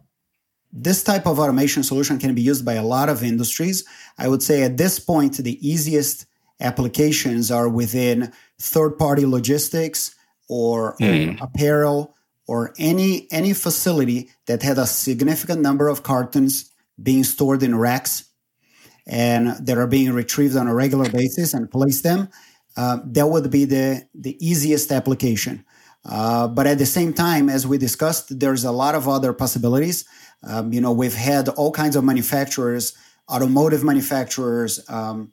This 0.72 1.04
type 1.04 1.26
of 1.26 1.40
automation 1.40 1.84
solution 1.84 2.20
can 2.20 2.36
be 2.36 2.42
used 2.42 2.66
by 2.66 2.74
a 2.74 2.84
lot 2.84 3.10
of 3.10 3.24
industries. 3.24 3.86
I 4.20 4.28
would 4.28 4.44
say 4.44 4.64
at 4.64 4.78
this 4.78 5.00
point, 5.00 5.38
the 5.38 5.68
easiest 5.68 6.28
applications 6.64 7.52
are 7.52 7.70
within 7.70 8.32
third 8.60 8.98
party 8.98 9.26
logistics 9.26 10.16
or, 10.50 10.96
mm. 10.98 11.40
apparel 11.42 12.16
or 12.46 12.74
any 12.78 13.28
any 13.32 13.54
facility 13.54 14.30
that 14.48 14.62
had 14.64 14.78
a 14.78 14.86
significant 14.86 15.62
number 15.62 15.88
of 15.88 16.04
cartons 16.04 16.72
being 17.02 17.24
stored 17.24 17.64
in 17.64 17.78
racks 17.78 18.26
and 19.08 19.48
that 19.66 19.78
are 19.78 19.88
being 19.88 20.12
retrieved 20.12 20.56
on 20.56 20.68
a 20.68 20.76
regular 20.76 21.10
basis 21.10 21.54
and 21.54 21.72
place 21.72 22.02
them 22.02 22.28
uh, 22.76 23.00
that 23.06 23.28
would 23.28 23.50
be 23.50 23.64
the 23.64 24.04
the 24.14 24.36
easiest 24.46 24.92
application 24.92 25.64
uh, 26.06 26.48
but 26.48 26.68
at 26.68 26.78
the 26.78 26.86
same 26.86 27.14
time 27.14 27.50
as 27.50 27.66
we 27.66 27.78
discussed 27.78 28.38
there's 28.40 28.66
a 28.66 28.72
lot 28.72 28.94
of 28.94 29.08
other 29.08 29.32
possibilities 29.32 30.04
um, 30.44 30.74
you 30.74 30.82
know, 30.82 30.92
we've 30.92 31.16
had 31.16 31.50
all 31.50 31.72
kinds 31.72 31.96
of 31.96 32.04
manufacturers, 32.04 32.94
automotive 33.30 33.84
manufacturers, 33.84 34.84
um, 34.90 35.32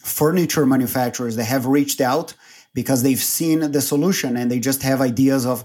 furniture 0.00 0.66
manufacturers 0.66 1.36
that 1.36 1.44
have 1.44 1.66
reached 1.66 2.00
out 2.00 2.34
because 2.74 3.02
they've 3.02 3.18
seen 3.18 3.72
the 3.72 3.80
solution 3.80 4.36
and 4.36 4.50
they 4.50 4.60
just 4.60 4.82
have 4.82 5.00
ideas 5.00 5.44
of 5.46 5.64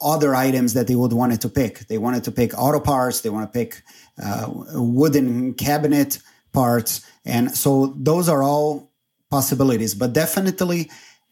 other 0.00 0.34
items 0.34 0.74
that 0.74 0.86
they 0.86 0.94
would 0.94 1.12
wanted 1.12 1.40
to 1.40 1.48
pick. 1.48 1.80
They 1.88 1.98
wanted 1.98 2.24
to 2.24 2.32
pick 2.32 2.52
auto 2.56 2.80
parts, 2.80 3.20
they 3.20 3.30
want 3.30 3.52
to 3.52 3.58
pick 3.58 3.82
uh, 4.22 4.46
wooden 4.74 5.54
cabinet 5.54 6.18
parts, 6.52 7.04
and 7.24 7.50
so 7.50 7.94
those 7.96 8.28
are 8.28 8.42
all 8.42 8.90
possibilities. 9.30 9.94
But 9.94 10.12
definitely, 10.12 10.90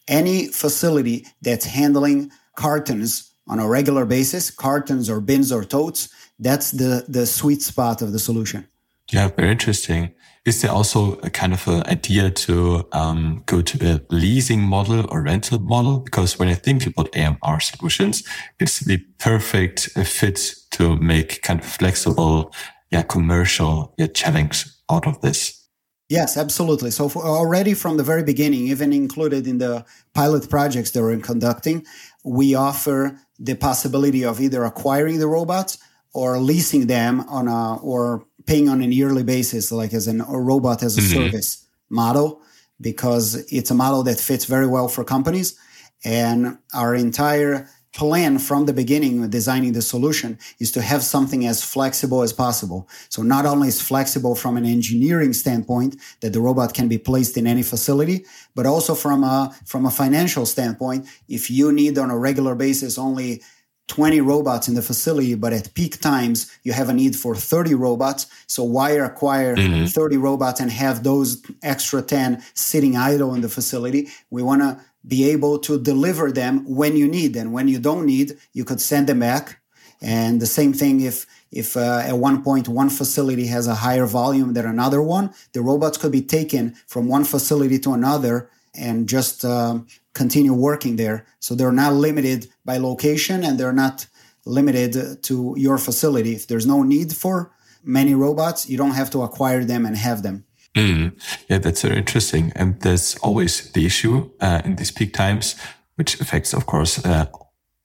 any 0.09 0.49
facility 0.49 1.27
that's 1.43 1.67
handling 1.67 2.33
cartons 2.57 3.31
on 3.47 3.59
a 3.59 3.69
regular 3.69 4.05
basis, 4.05 4.51
cartons 4.51 5.11
or 5.11 5.21
bins 5.21 5.53
or 5.53 5.65
totes, 5.65 6.09
that's 6.39 6.71
the 6.73 7.05
the 7.09 7.27
sweet 7.27 7.63
spot 7.63 8.03
of 8.03 8.13
the 8.13 8.19
solution. 8.19 8.67
Yeah, 9.13 9.29
very 9.29 9.51
interesting. 9.51 10.15
Is 10.45 10.63
there 10.63 10.71
also 10.71 11.13
a 11.23 11.31
kind 11.31 11.53
of 11.53 11.69
an 11.69 11.87
idea 11.87 12.31
to 12.31 12.89
um, 12.93 13.43
go 13.47 13.61
to 13.61 13.87
a 13.87 14.01
leasing 14.13 14.63
model 14.63 15.07
or 15.11 15.23
rental 15.23 15.61
model? 15.61 16.01
Because 16.01 16.39
when 16.39 16.49
I 16.49 16.55
think 16.55 16.87
about 16.87 17.15
AMR 17.15 17.61
solutions, 17.61 18.25
it's 18.59 18.81
the 18.81 18.99
perfect 19.19 19.91
fit 20.05 20.55
to 20.73 20.97
make 20.97 21.43
kind 21.43 21.61
of 21.61 21.67
flexible, 21.67 22.53
yeah, 22.91 23.03
commercial 23.03 23.95
yeah, 23.99 24.07
challenge 24.07 24.67
out 24.91 25.07
of 25.07 25.21
this. 25.21 25.63
Yes, 26.09 26.37
absolutely. 26.37 26.91
So 26.91 27.09
already 27.17 27.75
from 27.75 27.97
the 27.97 28.03
very 28.03 28.23
beginning, 28.23 28.67
even 28.67 28.93
included 28.93 29.47
in 29.47 29.59
the 29.59 29.85
pilot 30.15 30.51
projects 30.51 30.91
that 30.91 31.03
we're 31.03 31.19
conducting, 31.19 31.87
we 32.25 32.55
offer 32.55 33.19
the 33.39 33.55
possibility 33.55 34.25
of 34.25 34.41
either 34.41 34.65
acquiring 34.65 35.21
the 35.21 35.27
robots 35.27 35.79
or 36.15 36.39
leasing 36.39 36.87
them 36.87 37.21
on 37.29 37.49
a 37.49 37.77
or 37.77 38.27
paying 38.47 38.69
on 38.69 38.83
a 38.83 38.87
yearly 38.87 39.25
basis, 39.25 39.73
like 39.73 39.93
as 39.93 40.07
an, 40.07 40.21
a 40.21 40.39
robot 40.39 40.83
as 40.83 40.99
a 40.99 41.01
mm-hmm. 41.01 41.25
service 41.25 41.67
model, 41.89 42.41
because 42.81 43.37
it's 43.53 43.71
a 43.71 43.75
model 43.75 44.03
that 44.03 44.21
fits 44.21 44.45
very 44.45 44.67
well 44.67 44.89
for 44.89 45.05
companies. 45.05 45.59
And 46.05 46.59
our 46.75 46.95
entire 46.95 47.69
plan 47.95 48.39
from 48.39 48.65
the 48.65 48.73
beginning 48.73 49.23
of 49.23 49.31
designing 49.31 49.75
the 49.75 49.83
solution 49.83 50.39
is 50.59 50.73
to 50.73 50.81
have 50.81 51.03
something 51.03 51.47
as 51.47 51.63
flexible 51.63 52.23
as 52.23 52.33
possible. 52.33 52.89
So 53.11 53.23
not 53.23 53.45
only 53.45 53.69
is 53.69 53.83
flexible 53.83 54.35
from 54.35 54.57
an 54.57 54.65
engineering 54.65 55.35
standpoint 55.35 55.97
that 56.21 56.33
the 56.33 56.41
robot 56.41 56.73
can 56.73 56.89
be 56.89 56.99
placed 56.99 57.37
in 57.37 57.47
any 57.47 57.63
facility, 57.63 58.25
but 58.55 58.65
also 58.65 58.95
from 58.95 59.23
a, 59.23 59.55
from 59.67 59.85
a 59.85 59.91
financial 59.91 60.47
standpoint, 60.47 61.07
if 61.29 61.51
you 61.51 61.71
need 61.71 61.99
on 61.99 62.11
a 62.11 62.19
regular 62.19 62.55
basis 62.55 62.97
only 62.97 63.43
20 63.89 64.21
robots 64.21 64.69
in 64.69 64.75
the 64.75 64.83
facility, 64.83 65.35
but 65.35 65.53
at 65.53 65.75
peak 65.75 66.01
times 66.01 66.51
you 66.63 66.73
have 66.73 66.89
a 66.89 66.95
need 66.95 67.17
for 67.17 67.35
30 67.35 67.75
robots. 67.75 68.27
So 68.47 68.65
why 68.65 68.91
acquire 68.91 69.57
mm-hmm. 69.57 69.87
30 69.87 70.17
robots 70.17 70.61
and 70.61 70.71
have 70.71 71.03
those 71.03 71.43
extra 71.63 72.01
10 72.01 72.43
sitting 72.55 72.97
idle 72.97 73.35
in 73.35 73.41
the 73.43 73.49
facility? 73.49 74.09
We 74.31 74.43
want 74.43 74.63
to 74.63 74.81
be 75.07 75.31
able 75.31 75.59
to 75.59 75.81
deliver 75.81 76.31
them 76.31 76.65
when 76.65 76.97
you 76.97 77.09
need. 77.09 77.37
And 77.37 77.53
when 77.53 77.69
you 77.69 77.79
don't 77.79 78.07
need, 78.07 78.39
you 78.53 78.65
could 78.65 78.81
send 78.81 79.09
them 79.09 79.21
back. 79.21 79.61
And 80.01 80.41
the 80.41 80.47
same 80.47 80.73
thing 80.73 81.01
if 81.01 81.27
if 81.53 81.77
uh, 81.77 82.03
at 82.05 82.15
one 82.15 82.43
point 82.43 82.67
one 82.69 82.91
facility 82.91 83.47
has 83.47 83.69
a 83.69 83.75
higher 83.75 84.07
volume 84.07 84.55
than 84.55 84.67
another 84.67 85.01
one, 85.01 85.33
the 85.53 85.63
robots 85.63 85.99
could 85.99 86.11
be 86.11 86.23
taken 86.23 86.75
from 86.87 87.07
one 87.07 87.25
facility 87.25 87.79
to 87.81 87.93
another 87.93 88.51
and 88.75 89.09
just 89.09 89.45
uh, 89.45 89.79
continue 90.15 90.53
working 90.53 90.97
there. 90.97 91.27
So 91.41 91.55
they're 91.55 91.73
not 91.73 91.95
limited 91.95 92.49
by 92.65 92.79
location 92.79 93.45
and 93.45 93.59
they're 93.59 93.73
not 93.73 94.07
limited 94.45 95.23
to 95.23 95.55
your 95.57 95.79
facility. 95.79 96.35
If 96.35 96.47
there's 96.47 96.67
no 96.67 96.83
need 96.83 97.13
for 97.13 97.53
many 97.85 98.15
robots, 98.15 98.69
you 98.69 98.77
don't 98.77 98.93
have 98.93 99.11
to 99.11 99.23
acquire 99.23 99.65
them 99.65 99.87
and 99.87 99.97
have 99.97 100.23
them. 100.23 100.45
Mm. 100.75 101.13
Yeah, 101.49 101.59
that's 101.59 101.83
very 101.83 101.99
interesting. 101.99 102.53
And 102.57 102.81
there's 102.81 103.17
always 103.19 103.71
the 103.73 103.85
issue 103.85 104.31
uh, 104.41 104.63
in 104.65 104.77
these 104.77 104.91
peak 104.91 105.13
times, 105.13 105.57
which 105.97 106.21
affects, 106.21 106.55
of 106.55 106.67
course, 106.67 107.05
uh, 107.05 107.27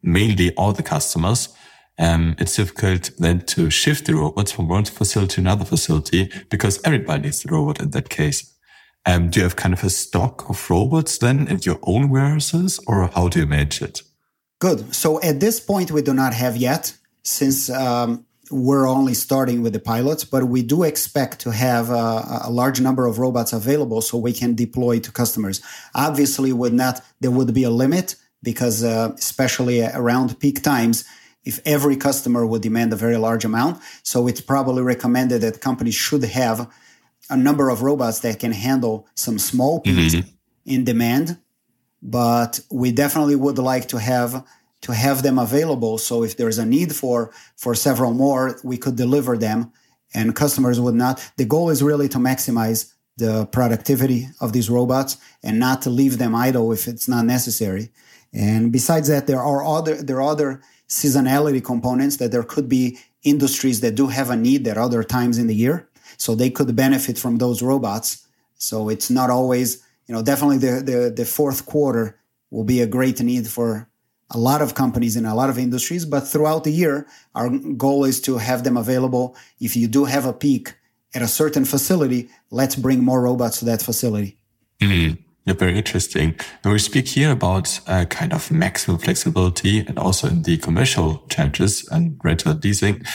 mainly 0.01 0.53
all 0.55 0.74
the 0.74 0.84
customers. 0.84 1.50
Um, 2.00 2.36
it's 2.38 2.55
difficult 2.55 3.12
then 3.17 3.41
to 3.48 3.69
shift 3.69 4.05
the 4.05 4.15
robots 4.15 4.51
from 4.51 4.67
one 4.67 4.86
facility 4.86 5.36
to 5.36 5.41
another 5.41 5.65
facility 5.65 6.31
because 6.50 6.79
everybody 6.86 7.24
needs 7.24 7.41
the 7.41 7.51
robot 7.51 7.81
in 7.81 7.89
that 7.91 8.10
case. 8.10 8.53
Um, 9.08 9.30
do 9.30 9.40
you 9.40 9.46
have 9.46 9.56
kind 9.56 9.74
of 9.74 9.86
a 9.86 9.90
stock 9.90 10.50
of 10.50 10.70
robots 10.70 11.18
then 11.18 11.48
in 11.48 11.60
your 11.64 11.80
own 11.84 12.10
warehouses 12.10 12.78
or 12.88 13.08
how 13.08 13.30
do 13.30 13.40
you 13.40 13.48
manage 13.48 13.82
it? 13.82 14.02
Good. 14.60 14.94
So 14.94 15.22
at 15.22 15.40
this 15.40 15.62
point, 15.62 15.92
we 15.92 16.02
do 16.02 16.14
not 16.14 16.34
have 16.34 16.58
yet 16.58 16.94
since 17.24 17.70
um, 17.70 18.26
we're 18.52 18.86
only 18.86 19.14
starting 19.14 19.62
with 19.62 19.72
the 19.72 19.80
pilots, 19.80 20.26
but 20.26 20.44
we 20.46 20.62
do 20.62 20.84
expect 20.84 21.40
to 21.42 21.52
have 21.52 21.90
a, 21.90 22.42
a, 22.44 22.50
large 22.50 22.82
number 22.82 23.06
of 23.06 23.18
robots 23.18 23.54
available 23.54 24.02
so 24.02 24.18
we 24.18 24.34
can 24.34 24.56
deploy 24.56 25.00
to 25.00 25.12
customers. 25.12 25.62
Obviously, 25.96 26.52
would 26.52 26.74
not 26.74 27.02
there 27.22 27.32
would 27.32 27.54
be 27.54 27.64
a 27.64 27.70
limit 27.70 28.16
because 28.44 28.84
uh, 28.84 29.14
especially 29.18 29.84
around 29.84 30.38
peak 30.40 30.62
times, 30.64 31.06
if 31.46 31.60
every 31.66 31.96
customer 31.96 32.46
would 32.46 32.62
demand 32.62 32.92
a 32.92 32.98
very 32.98 33.18
large 33.18 33.46
amount, 33.46 33.82
so 34.04 34.28
it's 34.28 34.42
probably 34.42 34.84
recommended 34.84 35.42
that 35.42 35.62
companies 35.62 35.96
should 35.96 36.24
have 36.26 36.70
a 37.29 37.38
number 37.38 37.69
of 37.69 37.81
robots 37.81 38.19
that 38.19 38.39
can 38.39 38.51
handle 38.51 39.07
some 39.15 39.38
small 39.39 39.79
peaks 39.81 40.15
mm-hmm. 40.15 40.29
in 40.65 40.84
demand, 40.84 41.38
but 42.01 42.60
we 42.72 42.91
definitely 42.91 43.36
would 43.36 43.57
like 43.57 43.88
to 43.89 44.00
have 44.00 44.46
to 44.81 44.93
have 44.93 45.24
them 45.24 45.39
available. 45.39 45.98
So 45.98 46.24
if 46.24 46.38
there's 46.38 46.57
a 46.57 46.65
need 46.65 46.96
for 46.96 47.31
for 47.55 47.75
several 47.75 48.13
more, 48.13 48.60
we 48.63 48.77
could 48.77 48.96
deliver 48.96 49.38
them, 49.38 49.72
and 50.13 50.36
customers 50.36 50.79
would 50.79 50.96
not. 50.96 51.31
The 51.38 51.46
goal 51.46 51.69
is 51.69 51.84
really 51.84 52.07
to 52.10 52.17
maximize 52.17 52.93
the 53.17 53.48
productivity 53.48 54.27
of 54.39 54.53
these 54.53 54.69
robots 54.69 55.17
and 55.43 55.60
not 55.60 55.81
to 55.81 55.89
leave 55.89 56.19
them 56.19 56.36
idle 56.36 56.72
if 56.72 56.88
it's 56.88 57.07
not 57.07 57.25
necessary. 57.25 57.89
And 58.31 58.72
besides 58.72 59.07
that, 59.07 59.27
there 59.27 59.41
are 59.41 59.65
other 59.65 59.96
there 59.96 60.17
are 60.17 60.31
other 60.31 60.62
seasonality 60.88 61.63
components 61.63 62.17
that 62.17 62.31
there 62.31 62.43
could 62.43 62.69
be 62.69 62.98
industries 63.24 63.81
that 63.81 63.96
do 63.96 64.07
have 64.07 64.29
a 64.29 64.36
need 64.36 64.67
at 64.67 64.77
other 64.77 65.03
times 65.03 65.38
in 65.38 65.48
the 65.48 65.55
year 65.55 65.89
so 66.18 66.36
they 66.36 66.50
could 66.50 66.76
benefit 66.76 67.18
from 67.18 67.38
those 67.38 67.62
robots. 67.62 68.26
So 68.56 68.90
it's 68.90 69.10
not 69.10 69.30
always, 69.30 69.84
you 70.08 70.16
know, 70.16 70.24
definitely 70.24 70.58
the, 70.58 70.82
the, 70.82 71.14
the 71.16 71.26
fourth 71.26 71.66
quarter 71.66 72.20
will 72.50 72.64
be 72.64 72.82
a 72.82 72.88
great 72.88 73.20
need 73.22 73.48
for 73.48 73.90
a 74.32 74.38
lot 74.38 74.62
of 74.62 74.76
companies 74.76 75.16
in 75.16 75.26
a 75.26 75.36
lot 75.36 75.50
of 75.50 75.58
industries. 75.58 76.06
But 76.06 76.22
throughout 76.22 76.64
the 76.64 76.72
year, 76.72 77.08
our 77.36 77.50
goal 77.50 78.06
is 78.06 78.22
to 78.22 78.38
have 78.38 78.64
them 78.64 78.78
available. 78.78 79.36
If 79.60 79.76
you 79.76 79.88
do 79.88 80.06
have 80.06 80.26
a 80.26 80.34
peak 80.34 80.76
at 81.14 81.22
a 81.22 81.28
certain 81.28 81.66
facility, 81.66 82.30
let's 82.52 82.76
bring 82.76 83.04
more 83.04 83.22
robots 83.22 83.60
to 83.60 83.66
that 83.66 83.82
facility. 83.82 84.38
Mm-hmm. 84.82 85.22
Yeah, 85.48 85.54
very 85.54 85.77
interesting. 85.77 86.36
When 86.63 86.74
we 86.74 86.80
speak 86.80 87.08
here 87.08 87.32
about 87.32 87.80
kind 88.10 88.34
of 88.34 88.51
maximum 88.51 88.98
flexibility 88.98 89.80
and 89.80 89.98
also 89.98 90.27
in 90.27 90.42
the 90.42 90.58
commercial 90.58 91.24
charges 91.30 91.88
and 91.88 92.20
rental 92.22 92.54
leasing, 92.62 93.06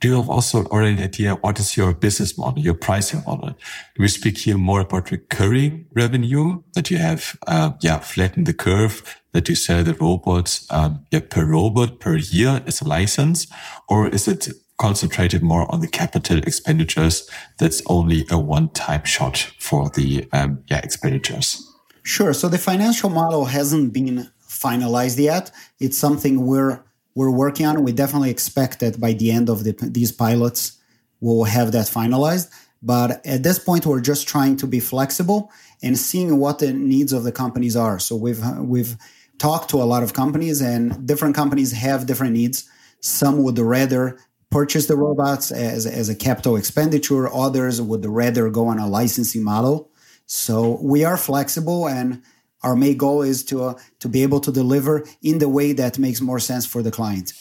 do 0.00 0.06
you 0.06 0.14
have 0.14 0.30
also 0.30 0.66
already 0.66 0.98
an 0.98 1.02
idea 1.02 1.34
what 1.34 1.58
is 1.58 1.76
your 1.76 1.92
business 1.92 2.38
model, 2.38 2.62
your 2.62 2.74
pricing 2.74 3.24
model? 3.26 3.56
We 3.98 4.06
speak 4.06 4.38
here 4.38 4.56
more 4.56 4.82
about 4.82 5.10
recurring 5.10 5.86
revenue 5.92 6.62
that 6.74 6.92
you 6.92 6.98
have, 6.98 7.36
uh, 7.48 7.72
yeah, 7.80 7.98
flatten 7.98 8.44
the 8.44 8.54
curve 8.54 9.20
that 9.32 9.48
you 9.48 9.56
sell 9.56 9.82
the 9.82 9.94
robots, 9.94 10.68
um, 10.70 11.04
yeah, 11.10 11.22
per 11.28 11.44
robot 11.44 11.98
per 11.98 12.16
year 12.16 12.62
as 12.68 12.80
a 12.80 12.86
license, 12.86 13.48
or 13.88 14.06
is 14.06 14.28
it 14.28 14.48
concentrated 14.78 15.42
more 15.42 15.66
on 15.74 15.80
the 15.80 15.88
capital 15.88 16.38
expenditures? 16.38 17.28
That's 17.58 17.82
only 17.86 18.26
a 18.30 18.38
one-time 18.38 19.02
shot 19.02 19.50
for 19.58 19.90
the 19.90 20.28
um, 20.32 20.62
yeah 20.68 20.78
expenditures. 20.84 21.66
Sure. 22.10 22.32
So 22.34 22.48
the 22.48 22.58
financial 22.58 23.08
model 23.08 23.44
hasn't 23.44 23.92
been 23.92 24.28
finalized 24.42 25.16
yet. 25.22 25.52
It's 25.78 25.96
something 25.96 26.44
we're 26.44 26.82
we're 27.14 27.30
working 27.30 27.66
on. 27.66 27.84
We 27.84 27.92
definitely 27.92 28.30
expect 28.30 28.80
that 28.80 28.98
by 28.98 29.12
the 29.12 29.30
end 29.30 29.48
of 29.48 29.62
the, 29.62 29.76
these 29.80 30.10
pilots, 30.10 30.76
we'll 31.20 31.44
have 31.44 31.70
that 31.70 31.86
finalized. 31.86 32.50
But 32.82 33.24
at 33.24 33.44
this 33.44 33.60
point, 33.60 33.86
we're 33.86 34.00
just 34.00 34.26
trying 34.26 34.56
to 34.56 34.66
be 34.66 34.80
flexible 34.80 35.52
and 35.84 35.96
seeing 35.96 36.38
what 36.38 36.58
the 36.58 36.72
needs 36.72 37.12
of 37.12 37.22
the 37.22 37.30
companies 37.30 37.76
are. 37.76 38.00
So 38.00 38.16
we've 38.16 38.44
we've 38.58 38.96
talked 39.38 39.70
to 39.70 39.76
a 39.76 39.86
lot 39.92 40.02
of 40.02 40.12
companies, 40.12 40.60
and 40.60 41.06
different 41.06 41.36
companies 41.36 41.70
have 41.70 42.06
different 42.06 42.32
needs. 42.32 42.68
Some 42.98 43.44
would 43.44 43.58
rather 43.60 44.18
purchase 44.50 44.86
the 44.86 44.96
robots 44.96 45.52
as, 45.52 45.86
as 45.86 46.08
a 46.08 46.16
capital 46.16 46.56
expenditure. 46.56 47.32
Others 47.32 47.80
would 47.80 48.04
rather 48.04 48.50
go 48.50 48.66
on 48.66 48.80
a 48.80 48.88
licensing 48.88 49.44
model. 49.44 49.89
So 50.32 50.78
we 50.80 51.02
are 51.04 51.16
flexible 51.16 51.88
and 51.88 52.22
our 52.62 52.76
main 52.76 52.96
goal 52.96 53.22
is 53.22 53.42
to 53.46 53.64
uh, 53.64 53.74
to 53.98 54.08
be 54.08 54.22
able 54.22 54.38
to 54.40 54.52
deliver 54.52 55.04
in 55.22 55.38
the 55.38 55.48
way 55.48 55.72
that 55.72 55.98
makes 55.98 56.20
more 56.20 56.38
sense 56.38 56.64
for 56.64 56.84
the 56.84 56.92
client. 56.92 57.32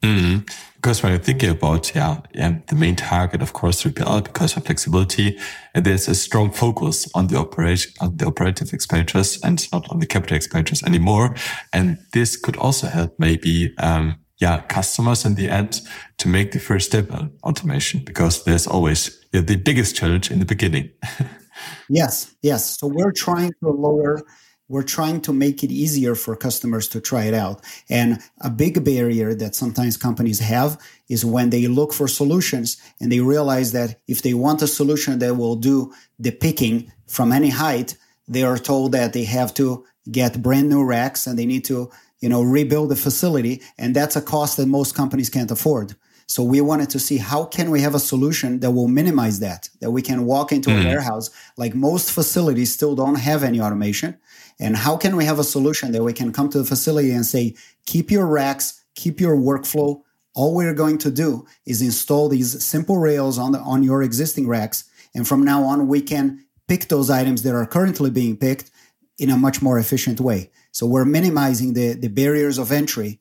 Mm-hmm. 0.00 0.46
Because 0.76 1.02
when 1.02 1.10
you're 1.10 1.20
thinking 1.20 1.50
about 1.50 1.92
yeah, 1.92 2.20
yeah, 2.32 2.60
the 2.68 2.76
main 2.76 2.94
target, 2.94 3.42
of 3.42 3.52
course, 3.52 3.82
3PL 3.82 4.22
because 4.22 4.56
of 4.56 4.64
flexibility, 4.64 5.36
there's 5.74 6.06
a 6.06 6.14
strong 6.14 6.52
focus 6.52 7.10
on 7.16 7.26
the 7.26 7.36
operation, 7.36 7.92
on 8.00 8.16
the 8.16 8.26
operative 8.26 8.72
expenditures, 8.72 9.40
and 9.42 9.66
not 9.72 9.90
on 9.90 9.98
the 9.98 10.06
capital 10.06 10.36
expenditures 10.36 10.84
anymore. 10.84 11.34
And 11.72 11.98
this 12.12 12.36
could 12.36 12.56
also 12.58 12.86
help 12.86 13.18
maybe 13.18 13.74
um, 13.78 14.20
yeah, 14.38 14.60
customers 14.68 15.24
in 15.24 15.34
the 15.34 15.48
end 15.48 15.80
to 16.18 16.28
make 16.28 16.52
the 16.52 16.60
first 16.60 16.86
step 16.86 17.10
on 17.10 17.32
automation 17.42 18.04
because 18.04 18.44
there's 18.44 18.68
always 18.68 19.20
the 19.32 19.56
biggest 19.56 19.96
challenge 19.96 20.30
in 20.30 20.38
the 20.38 20.46
beginning. 20.46 20.90
Yes, 21.88 22.34
yes. 22.42 22.78
So 22.78 22.86
we're 22.86 23.12
trying 23.12 23.52
to 23.62 23.70
lower, 23.70 24.22
we're 24.68 24.82
trying 24.82 25.20
to 25.22 25.32
make 25.32 25.62
it 25.62 25.70
easier 25.70 26.14
for 26.14 26.34
customers 26.36 26.88
to 26.88 27.00
try 27.00 27.24
it 27.24 27.34
out. 27.34 27.62
And 27.90 28.20
a 28.40 28.50
big 28.50 28.84
barrier 28.84 29.34
that 29.34 29.54
sometimes 29.54 29.96
companies 29.96 30.40
have 30.40 30.78
is 31.08 31.24
when 31.24 31.50
they 31.50 31.66
look 31.66 31.92
for 31.92 32.08
solutions 32.08 32.76
and 33.00 33.12
they 33.12 33.20
realize 33.20 33.72
that 33.72 34.00
if 34.08 34.22
they 34.22 34.34
want 34.34 34.62
a 34.62 34.66
solution 34.66 35.18
that 35.18 35.36
will 35.36 35.56
do 35.56 35.92
the 36.18 36.30
picking 36.30 36.90
from 37.06 37.32
any 37.32 37.50
height, 37.50 37.96
they 38.26 38.42
are 38.42 38.56
told 38.58 38.92
that 38.92 39.12
they 39.12 39.24
have 39.24 39.52
to 39.54 39.84
get 40.10 40.42
brand 40.42 40.68
new 40.68 40.82
racks 40.84 41.26
and 41.26 41.38
they 41.38 41.46
need 41.46 41.64
to, 41.66 41.90
you 42.20 42.28
know, 42.28 42.42
rebuild 42.42 42.88
the 42.88 42.96
facility. 42.96 43.62
And 43.78 43.94
that's 43.94 44.16
a 44.16 44.22
cost 44.22 44.56
that 44.56 44.66
most 44.66 44.94
companies 44.94 45.28
can't 45.28 45.50
afford. 45.50 45.94
So 46.26 46.42
we 46.42 46.60
wanted 46.60 46.90
to 46.90 46.98
see 46.98 47.18
how 47.18 47.44
can 47.44 47.70
we 47.70 47.80
have 47.82 47.94
a 47.94 48.00
solution 48.00 48.60
that 48.60 48.70
will 48.70 48.88
minimize 48.88 49.40
that, 49.40 49.68
that 49.80 49.90
we 49.90 50.02
can 50.02 50.24
walk 50.24 50.52
into 50.52 50.70
mm. 50.70 50.82
a 50.82 50.86
warehouse 50.86 51.30
like 51.56 51.74
most 51.74 52.10
facilities 52.10 52.72
still 52.72 52.94
don't 52.94 53.16
have 53.16 53.42
any 53.42 53.60
automation. 53.60 54.16
And 54.58 54.76
how 54.76 54.96
can 54.96 55.16
we 55.16 55.24
have 55.24 55.38
a 55.38 55.44
solution 55.44 55.92
that 55.92 56.02
we 56.02 56.12
can 56.12 56.32
come 56.32 56.48
to 56.50 56.58
the 56.58 56.64
facility 56.64 57.10
and 57.10 57.26
say, 57.26 57.54
keep 57.86 58.10
your 58.10 58.26
racks, 58.26 58.84
keep 58.94 59.20
your 59.20 59.36
workflow. 59.36 60.02
All 60.34 60.54
we're 60.54 60.74
going 60.74 60.98
to 60.98 61.10
do 61.10 61.46
is 61.66 61.82
install 61.82 62.28
these 62.28 62.64
simple 62.64 62.98
rails 62.98 63.38
on 63.38 63.52
the, 63.52 63.58
on 63.60 63.82
your 63.82 64.02
existing 64.02 64.48
racks. 64.48 64.84
And 65.14 65.26
from 65.26 65.44
now 65.44 65.64
on, 65.64 65.88
we 65.88 66.00
can 66.00 66.44
pick 66.66 66.88
those 66.88 67.10
items 67.10 67.42
that 67.42 67.54
are 67.54 67.66
currently 67.66 68.10
being 68.10 68.36
picked 68.36 68.70
in 69.18 69.30
a 69.30 69.36
much 69.36 69.62
more 69.62 69.78
efficient 69.78 70.20
way. 70.20 70.50
So 70.72 70.86
we're 70.86 71.04
minimizing 71.04 71.74
the, 71.74 71.92
the 71.92 72.08
barriers 72.08 72.58
of 72.58 72.72
entry 72.72 73.20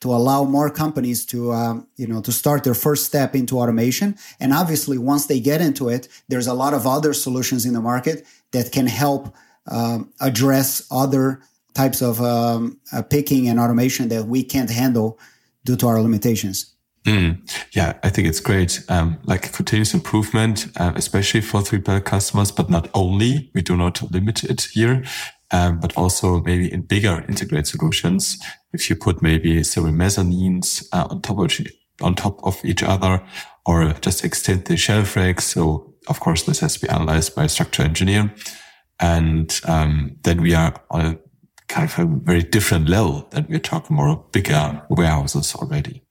to 0.00 0.12
allow 0.12 0.44
more 0.44 0.70
companies 0.70 1.24
to 1.26 1.52
um, 1.52 1.86
you 1.96 2.06
know 2.06 2.20
to 2.20 2.32
start 2.32 2.64
their 2.64 2.74
first 2.74 3.04
step 3.06 3.34
into 3.34 3.58
automation 3.58 4.16
and 4.40 4.52
obviously 4.52 4.98
once 4.98 5.26
they 5.26 5.40
get 5.40 5.60
into 5.60 5.88
it 5.88 6.08
there's 6.28 6.46
a 6.46 6.54
lot 6.54 6.74
of 6.74 6.86
other 6.86 7.12
solutions 7.12 7.64
in 7.64 7.72
the 7.72 7.80
market 7.80 8.26
that 8.52 8.72
can 8.72 8.86
help 8.86 9.34
um, 9.70 10.12
address 10.20 10.86
other 10.90 11.40
types 11.74 12.02
of 12.02 12.20
um, 12.20 12.78
uh, 12.92 13.02
picking 13.02 13.48
and 13.48 13.58
automation 13.58 14.08
that 14.08 14.24
we 14.26 14.42
can't 14.42 14.70
handle 14.70 15.18
due 15.64 15.76
to 15.76 15.86
our 15.86 16.00
limitations 16.00 16.70
Mm. 17.06 17.36
Yeah, 17.72 17.98
I 18.02 18.08
think 18.08 18.26
it's 18.28 18.40
great. 18.40 18.82
Um, 18.88 19.18
like 19.24 19.52
continuous 19.52 19.92
improvement, 19.92 20.68
uh, 20.78 20.92
especially 20.96 21.42
for 21.42 21.60
3PL 21.60 22.02
customers, 22.02 22.50
but 22.50 22.70
not 22.70 22.88
only. 22.94 23.50
We 23.52 23.60
do 23.60 23.76
not 23.76 24.10
limit 24.10 24.42
it 24.42 24.68
here 24.72 25.04
um, 25.54 25.78
but 25.78 25.96
also 25.96 26.40
maybe 26.40 26.72
in 26.72 26.82
bigger 26.82 27.24
integrated 27.28 27.66
solutions. 27.66 28.38
If 28.74 28.90
you 28.90 28.96
put 28.96 29.22
maybe 29.22 29.62
several 29.62 29.92
mezzanines 29.92 30.86
uh, 30.92 31.06
on 31.10 31.22
top 31.22 31.38
of 31.38 31.60
on 32.02 32.14
top 32.14 32.44
of 32.44 32.62
each 32.64 32.82
other, 32.82 33.22
or 33.64 33.92
just 34.00 34.24
extend 34.24 34.64
the 34.64 34.76
shelf 34.76 35.16
racks. 35.16 35.44
So 35.44 35.94
of 36.08 36.20
course 36.20 36.42
this 36.42 36.60
has 36.60 36.74
to 36.74 36.80
be 36.80 36.88
analyzed 36.88 37.34
by 37.34 37.44
a 37.44 37.48
structural 37.48 37.88
engineer, 37.88 38.34
and 39.00 39.60
um, 39.64 40.16
then 40.22 40.42
we 40.42 40.54
are 40.54 40.74
on 40.90 41.00
a 41.06 41.18
kind 41.68 41.88
of 41.88 41.98
a 41.98 42.06
very 42.06 42.42
different 42.42 42.88
level. 42.88 43.28
Then 43.30 43.46
we're 43.48 43.58
talking 43.58 43.96
more 43.96 44.24
bigger 44.32 44.82
warehouses 44.90 45.54
already. 45.54 46.02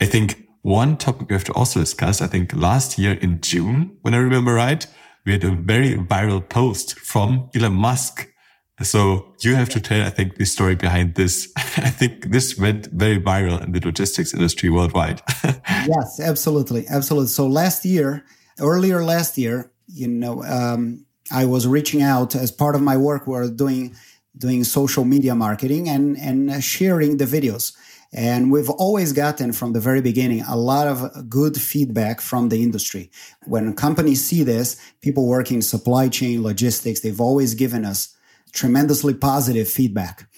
I 0.00 0.06
think 0.06 0.46
one 0.62 0.96
topic 0.96 1.28
we 1.28 1.34
have 1.34 1.44
to 1.44 1.52
also 1.54 1.80
discuss. 1.80 2.22
I 2.22 2.26
think 2.28 2.54
last 2.54 2.98
year 2.98 3.14
in 3.14 3.40
June, 3.40 3.96
when 4.02 4.14
I 4.14 4.18
remember 4.18 4.54
right, 4.54 4.86
we 5.24 5.32
had 5.32 5.44
a 5.44 5.50
very 5.50 5.94
viral 5.94 6.48
post 6.48 6.98
from 6.98 7.50
Elon 7.54 7.74
Musk 7.74 8.28
so 8.86 9.32
you 9.40 9.54
have 9.54 9.68
to 9.70 9.80
tell, 9.80 10.06
I 10.06 10.10
think, 10.10 10.36
the 10.36 10.44
story 10.44 10.74
behind 10.74 11.14
this. 11.14 11.52
I 11.56 11.90
think 11.90 12.30
this 12.30 12.58
went 12.58 12.86
very 12.86 13.20
viral 13.20 13.62
in 13.62 13.72
the 13.72 13.80
logistics 13.80 14.34
industry 14.34 14.70
worldwide. 14.70 15.22
yes, 15.44 16.20
absolutely. 16.20 16.86
Absolutely. 16.88 17.28
So 17.28 17.46
last 17.46 17.84
year, 17.84 18.24
earlier 18.60 19.04
last 19.04 19.38
year, 19.38 19.70
you 19.88 20.08
know, 20.08 20.42
um, 20.44 21.04
I 21.30 21.44
was 21.44 21.66
reaching 21.66 22.02
out 22.02 22.34
as 22.34 22.50
part 22.50 22.74
of 22.74 22.82
my 22.82 22.96
work. 22.96 23.26
We're 23.26 23.50
doing, 23.50 23.94
doing 24.36 24.64
social 24.64 25.04
media 25.04 25.34
marketing 25.34 25.88
and, 25.88 26.16
and 26.18 26.62
sharing 26.62 27.16
the 27.16 27.24
videos. 27.24 27.76
And 28.14 28.52
we've 28.52 28.68
always 28.68 29.12
gotten 29.14 29.52
from 29.52 29.72
the 29.72 29.80
very 29.80 30.02
beginning 30.02 30.42
a 30.42 30.56
lot 30.56 30.86
of 30.86 31.30
good 31.30 31.58
feedback 31.58 32.20
from 32.20 32.50
the 32.50 32.62
industry. 32.62 33.10
When 33.46 33.74
companies 33.74 34.22
see 34.22 34.42
this, 34.42 34.78
people 35.00 35.26
working 35.26 35.62
supply 35.62 36.08
chain 36.08 36.42
logistics, 36.42 37.00
they've 37.00 37.20
always 37.20 37.54
given 37.54 37.86
us 37.86 38.14
tremendously 38.52 39.14
positive 39.14 39.68
feedback. 39.68 40.28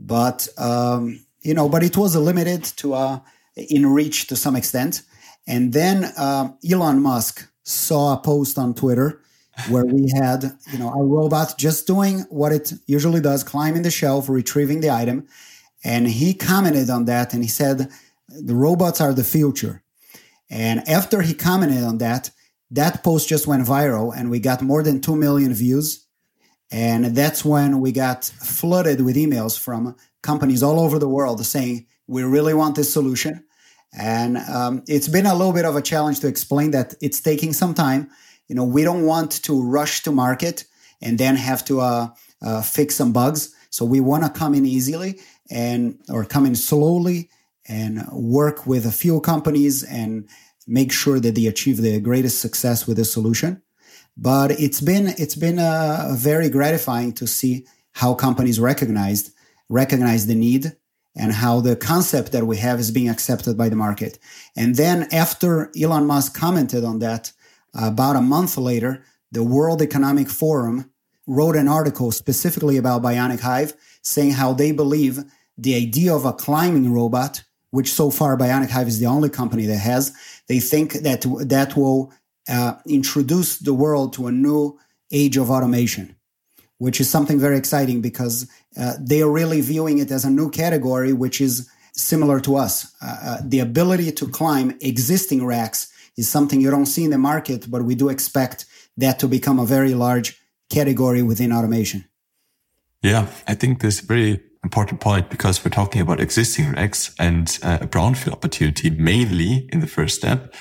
But, 0.00 0.48
um, 0.58 1.24
you 1.42 1.54
know, 1.54 1.68
but 1.68 1.82
it 1.82 1.96
was 1.96 2.16
limited 2.16 2.64
to, 2.78 2.94
uh, 2.94 3.20
in 3.56 3.86
reach 3.86 4.26
to 4.28 4.36
some 4.36 4.56
extent. 4.56 5.02
And 5.46 5.72
then 5.72 6.04
uh, 6.16 6.52
Elon 6.68 7.00
Musk 7.02 7.48
saw 7.62 8.14
a 8.14 8.20
post 8.20 8.58
on 8.58 8.74
Twitter 8.74 9.22
where 9.68 9.84
we 9.84 10.10
had, 10.14 10.56
you 10.72 10.78
know, 10.78 10.92
a 10.92 11.04
robot 11.04 11.58
just 11.58 11.86
doing 11.86 12.20
what 12.30 12.52
it 12.52 12.72
usually 12.86 13.20
does, 13.20 13.42
climbing 13.42 13.82
the 13.82 13.90
shelf, 13.90 14.28
retrieving 14.28 14.80
the 14.80 14.90
item. 14.90 15.26
And 15.84 16.06
he 16.06 16.34
commented 16.34 16.90
on 16.90 17.06
that 17.06 17.32
and 17.32 17.42
he 17.42 17.48
said, 17.48 17.90
the 18.28 18.54
robots 18.54 19.00
are 19.00 19.12
the 19.12 19.24
future. 19.24 19.82
And 20.50 20.88
after 20.88 21.22
he 21.22 21.34
commented 21.34 21.82
on 21.82 21.98
that, 21.98 22.30
that 22.70 23.02
post 23.02 23.28
just 23.28 23.46
went 23.46 23.66
viral 23.66 24.14
and 24.16 24.30
we 24.30 24.38
got 24.38 24.62
more 24.62 24.82
than 24.82 25.00
2 25.00 25.16
million 25.16 25.52
views 25.54 26.06
and 26.70 27.16
that's 27.16 27.44
when 27.44 27.80
we 27.80 27.92
got 27.92 28.24
flooded 28.24 29.00
with 29.00 29.16
emails 29.16 29.58
from 29.58 29.96
companies 30.22 30.62
all 30.62 30.78
over 30.80 30.98
the 30.98 31.08
world 31.08 31.44
saying, 31.44 31.86
we 32.06 32.22
really 32.22 32.54
want 32.54 32.76
this 32.76 32.92
solution. 32.92 33.44
And 33.98 34.38
um, 34.38 34.82
it's 34.86 35.08
been 35.08 35.26
a 35.26 35.34
little 35.34 35.52
bit 35.52 35.64
of 35.64 35.76
a 35.76 35.82
challenge 35.82 36.20
to 36.20 36.26
explain 36.26 36.72
that 36.72 36.94
it's 37.00 37.20
taking 37.20 37.52
some 37.52 37.74
time. 37.74 38.10
You 38.48 38.54
know, 38.54 38.64
we 38.64 38.82
don't 38.82 39.06
want 39.06 39.42
to 39.44 39.62
rush 39.62 40.02
to 40.02 40.12
market 40.12 40.64
and 41.00 41.18
then 41.18 41.36
have 41.36 41.64
to 41.66 41.80
uh, 41.80 42.08
uh, 42.42 42.62
fix 42.62 42.96
some 42.96 43.12
bugs. 43.12 43.54
So 43.70 43.84
we 43.84 44.00
want 44.00 44.24
to 44.24 44.30
come 44.30 44.54
in 44.54 44.66
easily 44.66 45.20
and 45.50 45.98
or 46.10 46.24
come 46.24 46.44
in 46.44 46.54
slowly 46.54 47.30
and 47.66 48.06
work 48.12 48.66
with 48.66 48.86
a 48.86 48.92
few 48.92 49.20
companies 49.20 49.82
and 49.84 50.28
make 50.66 50.92
sure 50.92 51.20
that 51.20 51.34
they 51.34 51.46
achieve 51.46 51.78
the 51.78 52.00
greatest 52.00 52.40
success 52.40 52.86
with 52.86 52.96
the 52.98 53.04
solution. 53.04 53.62
But 54.18 54.50
it's 54.52 54.80
been 54.80 55.08
it's 55.18 55.36
been 55.36 55.58
uh, 55.58 56.14
very 56.16 56.48
gratifying 56.48 57.12
to 57.14 57.26
see 57.26 57.66
how 57.92 58.14
companies 58.14 58.58
recognized 58.58 59.32
recognize 59.68 60.26
the 60.26 60.34
need 60.34 60.76
and 61.14 61.32
how 61.32 61.60
the 61.60 61.76
concept 61.76 62.32
that 62.32 62.46
we 62.46 62.56
have 62.56 62.80
is 62.80 62.90
being 62.90 63.08
accepted 63.08 63.56
by 63.56 63.68
the 63.68 63.76
market. 63.76 64.18
And 64.56 64.76
then 64.76 65.08
after 65.12 65.70
Elon 65.80 66.06
Musk 66.06 66.34
commented 66.34 66.84
on 66.84 67.00
that, 67.00 67.32
about 67.74 68.16
a 68.16 68.20
month 68.20 68.56
later, 68.56 69.04
the 69.30 69.42
World 69.42 69.82
Economic 69.82 70.28
Forum 70.28 70.90
wrote 71.26 71.56
an 71.56 71.68
article 71.68 72.10
specifically 72.10 72.76
about 72.76 73.02
Bionic 73.02 73.40
Hive 73.40 73.74
saying 74.02 74.32
how 74.32 74.52
they 74.52 74.72
believe 74.72 75.24
the 75.58 75.74
idea 75.74 76.14
of 76.14 76.24
a 76.24 76.32
climbing 76.32 76.92
robot, 76.92 77.42
which 77.70 77.92
so 77.92 78.10
far 78.10 78.36
Bionic 78.36 78.70
Hive 78.70 78.88
is 78.88 79.00
the 79.00 79.06
only 79.06 79.28
company 79.28 79.66
that 79.66 79.78
has, 79.78 80.14
they 80.46 80.60
think 80.60 80.94
that 80.94 81.26
that 81.48 81.76
will 81.76 82.12
uh, 82.48 82.74
introduce 82.86 83.58
the 83.58 83.74
world 83.74 84.12
to 84.14 84.26
a 84.26 84.32
new 84.32 84.78
age 85.12 85.36
of 85.36 85.50
automation, 85.50 86.16
which 86.78 87.00
is 87.00 87.08
something 87.08 87.38
very 87.38 87.56
exciting 87.56 88.00
because 88.00 88.48
uh, 88.76 88.94
they 89.00 89.22
are 89.22 89.30
really 89.30 89.60
viewing 89.60 89.98
it 89.98 90.10
as 90.10 90.24
a 90.24 90.30
new 90.30 90.50
category, 90.50 91.12
which 91.12 91.40
is 91.40 91.68
similar 91.92 92.40
to 92.40 92.56
us. 92.56 92.94
Uh, 93.02 93.16
uh 93.22 93.38
the 93.44 93.60
ability 93.60 94.12
to 94.12 94.28
climb 94.28 94.76
existing 94.80 95.44
racks 95.44 95.92
is 96.16 96.28
something 96.28 96.60
you 96.60 96.70
don't 96.70 96.86
see 96.86 97.04
in 97.04 97.10
the 97.10 97.18
market, 97.18 97.70
but 97.70 97.82
we 97.84 97.94
do 97.94 98.08
expect 98.08 98.66
that 98.96 99.18
to 99.18 99.28
become 99.28 99.58
a 99.58 99.66
very 99.66 99.94
large 99.94 100.38
category 100.70 101.22
within 101.22 101.52
automation. 101.52 102.04
Yeah, 103.02 103.26
I 103.46 103.54
think 103.54 103.80
this 103.80 103.98
is 103.98 104.04
a 104.04 104.06
very 104.06 104.40
important 104.64 105.00
point 105.00 105.30
because 105.30 105.64
we're 105.64 105.70
talking 105.70 106.02
about 106.02 106.20
existing 106.20 106.72
racks 106.72 107.14
and 107.18 107.58
uh, 107.62 107.78
a 107.80 107.86
brownfield 107.86 108.32
opportunity 108.32 108.90
mainly 108.90 109.68
in 109.72 109.80
the 109.80 109.86
first 109.86 110.16
step. 110.16 110.54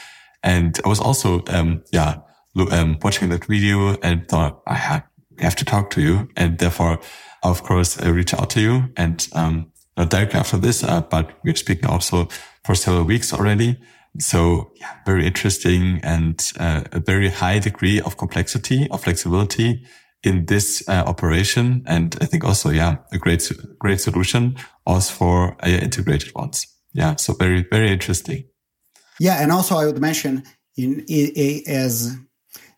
And 0.47 0.79
I 0.86 0.88
was 0.88 1.01
also, 1.01 1.43
um, 1.49 1.83
yeah, 1.91 2.19
um, 2.71 2.97
watching 3.03 3.29
that 3.29 3.45
video 3.45 3.97
and 4.01 4.25
thought 4.29 4.62
I 4.65 4.75
have 5.39 5.55
to 5.57 5.65
talk 5.65 5.89
to 5.89 6.01
you. 6.01 6.29
And 6.38 6.57
therefore, 6.57 6.99
of 7.43 7.63
course, 7.63 7.99
I 7.99 8.07
reach 8.07 8.33
out 8.33 8.49
to 8.51 8.62
you 8.62 8.83
and, 8.95 9.27
um, 9.33 9.71
not 9.97 10.10
directly 10.10 10.39
after 10.39 10.57
this, 10.57 10.83
uh, 10.83 11.01
but 11.01 11.25
we're 11.43 11.55
speaking 11.55 11.89
also 11.89 12.29
for 12.63 12.75
several 12.75 13.03
weeks 13.03 13.33
already. 13.33 13.77
So 14.19 14.71
yeah, 14.79 14.93
very 15.05 15.25
interesting 15.25 15.99
and 16.03 16.39
uh, 16.60 16.83
a 16.93 16.99
very 16.99 17.29
high 17.29 17.60
degree 17.60 17.99
of 17.99 18.15
complexity, 18.15 18.88
of 18.89 19.03
flexibility 19.03 19.83
in 20.23 20.45
this 20.45 20.81
uh, 20.88 21.03
operation. 21.05 21.83
And 21.86 22.15
I 22.21 22.25
think 22.25 22.45
also, 22.45 22.69
yeah, 22.69 22.95
a 23.12 23.17
great, 23.17 23.51
great 23.79 23.99
solution 23.99 24.55
also 24.86 25.13
for 25.13 25.57
integrated 25.63 26.31
ones. 26.33 26.67
Yeah. 26.93 27.17
So 27.17 27.33
very, 27.33 27.65
very 27.69 27.91
interesting. 27.91 28.45
Yeah. 29.19 29.41
And 29.41 29.51
also 29.51 29.75
I 29.77 29.86
would 29.86 29.99
mention 29.99 30.43
in, 30.75 31.03
in 31.08 31.63
as, 31.67 32.15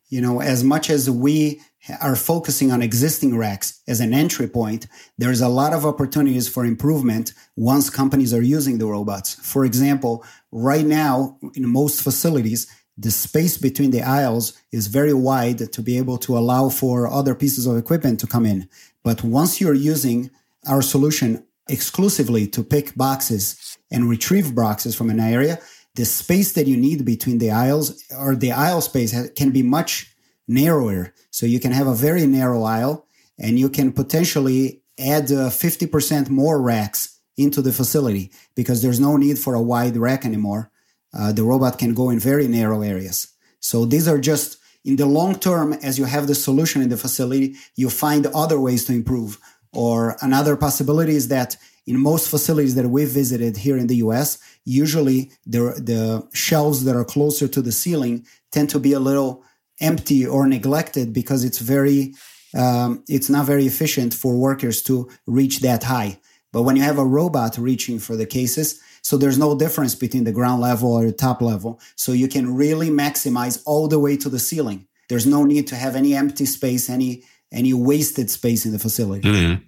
you 0.10 0.21
know, 0.21 0.41
as 0.41 0.63
much 0.63 0.89
as 0.89 1.10
we 1.10 1.62
are 2.02 2.15
focusing 2.15 2.71
on 2.71 2.82
existing 2.82 3.38
racks 3.38 3.82
as 3.88 3.99
an 3.99 4.13
entry 4.13 4.47
point, 4.47 4.88
there's 5.17 5.41
a 5.41 5.47
lot 5.47 5.73
of 5.73 5.86
opportunities 5.86 6.47
for 6.47 6.65
improvement 6.65 7.34
once 7.56 7.89
companies 7.89 8.34
are 8.34 8.41
using 8.41 8.78
the 8.78 8.86
robots. 8.86 9.36
For 9.36 9.65
example, 9.65 10.23
right 10.52 10.86
now 10.86 11.38
in 11.56 11.67
most 11.67 12.02
facilities, 12.02 12.67
the 12.97 13.12
space 13.12 13.58
between 13.58 13.91
the 13.91 14.02
aisles 14.02 14.54
is 14.73 14.88
very 14.88 15.13
wide 15.13 15.71
to 15.71 15.82
be 15.82 15.97
able 15.97 16.17
to 16.17 16.38
allow 16.38 16.67
for 16.67 17.08
other 17.08 17.34
pieces 17.34 17.65
of 17.65 17.78
equipment 17.78 18.19
to 18.19 18.28
come 18.28 18.45
in. 18.45 18.67
But 19.04 19.23
once 19.23 19.62
you're 19.62 19.73
using 19.73 20.30
our 20.67 20.82
solution 20.82 21.45
exclusively 21.69 22.45
to 22.47 22.63
pick 22.63 22.95
boxes 22.95 23.78
and 23.89 24.10
retrieve 24.10 24.54
boxes 24.54 24.95
from 24.95 25.10
an 25.10 25.19
area, 25.19 25.60
the 25.99 26.05
space 26.05 26.53
that 26.53 26.65
you 26.65 26.77
need 26.77 27.03
between 27.03 27.39
the 27.39 27.51
aisles 27.51 28.05
or 28.17 28.33
the 28.33 28.53
aisle 28.53 28.79
space 28.79 29.13
can 29.31 29.51
be 29.51 29.62
much 29.62 30.15
narrower. 30.47 31.13
So 31.29 31.45
you 31.45 31.59
can 31.59 31.73
have 31.73 31.88
a 31.88 31.93
very 31.93 32.25
narrow 32.25 32.63
aisle 32.63 33.05
and 33.38 33.59
you 33.59 33.67
can 33.67 33.91
potentially 33.91 34.81
add 34.97 35.25
uh, 35.25 35.49
50% 35.49 36.29
more 36.29 36.62
racks 36.62 37.19
into 37.35 37.62
the 37.62 37.73
facility 37.73 38.31
because 38.55 38.81
there's 38.81 39.01
no 39.01 39.17
need 39.17 39.38
for 39.38 39.55
a 39.55 39.62
wide 39.62 39.97
rack 39.97 40.23
anymore. 40.23 40.71
Uh, 41.13 41.33
the 41.33 41.43
robot 41.43 41.77
can 41.77 41.93
go 41.93 42.09
in 42.09 42.17
very 42.17 42.47
narrow 42.47 42.81
areas. 42.81 43.33
So 43.59 43.83
these 43.83 44.07
are 44.07 44.19
just 44.19 44.57
in 44.85 44.95
the 44.95 45.05
long 45.05 45.35
term, 45.35 45.73
as 45.73 45.99
you 45.99 46.05
have 46.05 46.27
the 46.27 46.35
solution 46.35 46.81
in 46.81 46.88
the 46.88 46.95
facility, 46.95 47.55
you 47.75 47.89
find 47.89 48.25
other 48.27 48.57
ways 48.57 48.85
to 48.85 48.93
improve. 48.93 49.38
Or 49.73 50.15
another 50.21 50.55
possibility 50.55 51.15
is 51.15 51.27
that 51.27 51.57
in 51.89 51.99
most 51.99 52.30
facilities 52.30 52.75
that 52.75 52.88
we've 52.88 53.10
visited 53.10 53.58
here 53.58 53.75
in 53.75 53.88
the 53.88 53.95
US, 54.08 54.38
usually 54.63 55.32
the, 55.47 55.62
the 55.91 56.28
shelves 56.34 56.84
that 56.84 56.95
are 56.95 57.04
closer 57.04 57.47
to 57.47 57.62
the 57.63 57.71
ceiling 57.71 58.28
tend 58.52 58.69
to 58.69 58.80
be 58.80 58.93
a 58.93 58.99
little 58.99 59.43
empty 59.82 60.25
or 60.25 60.45
neglected 60.45 61.12
because 61.13 61.43
it's 61.43 61.58
very 61.58 62.13
um, 62.56 63.04
it's 63.08 63.30
not 63.30 63.45
very 63.45 63.65
efficient 63.65 64.13
for 64.13 64.36
workers 64.36 64.82
to 64.84 65.10
reach 65.25 65.60
that 65.60 65.84
high. 65.84 66.19
But 66.52 66.63
when 66.63 66.75
you 66.75 66.84
have 66.84 66.97
a 66.97 67.06
robot 67.06 67.58
reaching 67.58 67.99
for 67.99 68.15
the 68.15 68.25
cases, 68.25 68.80
so 69.02 69.17
there's 69.17 69.38
no 69.38 69.58
difference 69.58 69.95
between 69.95 70.23
the 70.23 70.32
ground 70.32 70.62
level 70.62 70.93
or 70.93 71.06
the 71.06 71.12
top 71.12 71.41
level. 71.41 71.80
So 71.95 72.12
you 72.12 72.28
can 72.28 72.56
really 72.56 72.89
maximize 72.89 73.62
all 73.65 73.88
the 73.88 73.99
way 73.99 74.17
to 74.17 74.30
the 74.30 74.39
ceiling. 74.39 74.88
There's 75.10 75.28
no 75.28 75.43
need 75.43 75.67
to 75.67 75.75
have 75.75 75.95
any 75.95 76.15
empty 76.15 76.45
space, 76.45 76.89
any 76.89 77.23
any 77.52 77.73
wasted 77.73 78.30
space 78.30 78.65
in 78.65 78.73
the 78.73 78.80
facility. 78.80 79.28
Mm-hmm. 79.28 79.63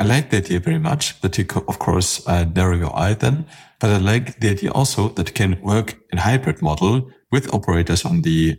I 0.00 0.04
like 0.04 0.30
the 0.30 0.38
idea 0.38 0.60
very 0.60 0.78
much 0.78 1.20
that 1.20 1.36
you, 1.36 1.44
could, 1.44 1.64
of 1.68 1.78
course, 1.78 2.26
uh, 2.26 2.44
narrow 2.44 2.74
your 2.74 2.98
eye 2.98 3.12
then, 3.12 3.44
but 3.78 3.90
I 3.90 3.98
like 3.98 4.40
the 4.40 4.48
idea 4.48 4.70
also 4.72 5.10
that 5.10 5.28
you 5.28 5.34
can 5.34 5.60
work 5.60 5.98
in 6.10 6.16
hybrid 6.16 6.62
model 6.62 7.10
with 7.30 7.52
operators 7.52 8.06
on 8.06 8.22
the 8.22 8.58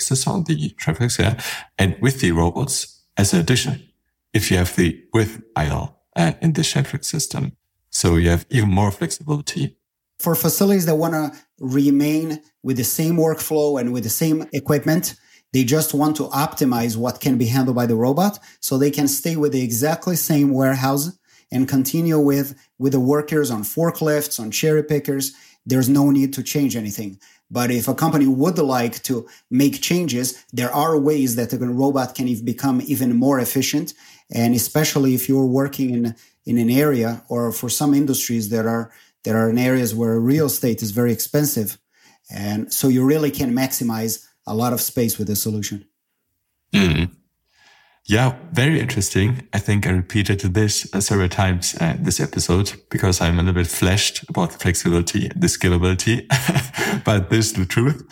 system, 0.00 0.32
on 0.32 0.44
the 0.44 0.70
traffics, 0.70 1.20
yeah, 1.20 1.40
and 1.78 1.96
with 2.00 2.20
the 2.20 2.32
robots 2.32 3.04
as 3.16 3.32
an 3.32 3.38
addition. 3.38 3.88
If 4.32 4.50
you 4.50 4.56
have 4.56 4.74
the 4.74 5.00
with 5.12 5.44
aisle 5.54 6.00
uh, 6.16 6.32
in 6.42 6.54
the 6.54 6.68
rack 6.74 7.04
system, 7.04 7.52
so 7.90 8.16
you 8.16 8.30
have 8.30 8.44
even 8.50 8.70
more 8.70 8.90
flexibility. 8.90 9.76
For 10.18 10.34
facilities 10.34 10.86
that 10.86 10.96
want 10.96 11.14
to 11.14 11.32
remain 11.60 12.42
with 12.64 12.78
the 12.78 12.84
same 12.84 13.16
workflow 13.16 13.80
and 13.80 13.92
with 13.92 14.02
the 14.02 14.10
same 14.10 14.48
equipment, 14.52 15.14
they 15.54 15.62
just 15.62 15.94
want 15.94 16.16
to 16.16 16.24
optimize 16.24 16.96
what 16.96 17.20
can 17.20 17.38
be 17.38 17.46
handled 17.46 17.76
by 17.76 17.86
the 17.86 17.94
robot 17.94 18.40
so 18.58 18.76
they 18.76 18.90
can 18.90 19.06
stay 19.06 19.36
with 19.36 19.52
the 19.52 19.62
exactly 19.62 20.16
same 20.16 20.52
warehouse 20.52 21.16
and 21.52 21.68
continue 21.68 22.18
with, 22.18 22.58
with 22.80 22.90
the 22.90 22.98
workers 22.98 23.52
on 23.52 23.62
forklifts, 23.62 24.40
on 24.40 24.50
cherry 24.50 24.82
pickers. 24.82 25.32
There's 25.64 25.88
no 25.88 26.10
need 26.10 26.32
to 26.32 26.42
change 26.42 26.74
anything. 26.74 27.20
But 27.52 27.70
if 27.70 27.86
a 27.86 27.94
company 27.94 28.26
would 28.26 28.58
like 28.58 29.00
to 29.04 29.28
make 29.48 29.80
changes, 29.80 30.44
there 30.52 30.74
are 30.74 30.98
ways 30.98 31.36
that 31.36 31.52
a 31.52 31.58
robot 31.58 32.16
can 32.16 32.26
become 32.44 32.82
even 32.84 33.14
more 33.14 33.38
efficient. 33.38 33.94
And 34.32 34.56
especially 34.56 35.14
if 35.14 35.28
you're 35.28 35.46
working 35.46 35.90
in, 35.90 36.16
in 36.44 36.58
an 36.58 36.68
area 36.68 37.22
or 37.28 37.52
for 37.52 37.68
some 37.68 37.94
industries 37.94 38.48
that 38.48 38.66
are, 38.66 38.90
there 39.22 39.36
are 39.36 39.50
in 39.50 39.58
areas 39.58 39.94
where 39.94 40.18
real 40.18 40.46
estate 40.46 40.82
is 40.82 40.90
very 40.90 41.12
expensive. 41.12 41.78
And 42.28 42.72
so 42.72 42.88
you 42.88 43.04
really 43.04 43.30
can 43.30 43.54
maximize 43.54 44.26
a 44.46 44.54
lot 44.54 44.72
of 44.72 44.80
space 44.80 45.18
with 45.18 45.28
the 45.28 45.36
solution. 45.36 45.86
Mm. 46.72 47.10
Yeah, 48.06 48.36
very 48.52 48.80
interesting. 48.80 49.48
I 49.54 49.58
think 49.58 49.86
I 49.86 49.90
repeated 49.90 50.40
this 50.40 50.92
uh, 50.94 51.00
several 51.00 51.28
times 51.28 51.74
uh, 51.80 51.96
this 51.98 52.20
episode 52.20 52.74
because 52.90 53.20
I'm 53.20 53.38
a 53.38 53.42
little 53.42 53.54
bit 53.54 53.66
flashed 53.66 54.28
about 54.28 54.50
the 54.50 54.58
flexibility 54.58 55.28
the 55.28 55.46
scalability, 55.46 56.26
but 57.04 57.30
this 57.30 57.46
is 57.46 57.52
the 57.54 57.64
truth. 57.64 58.06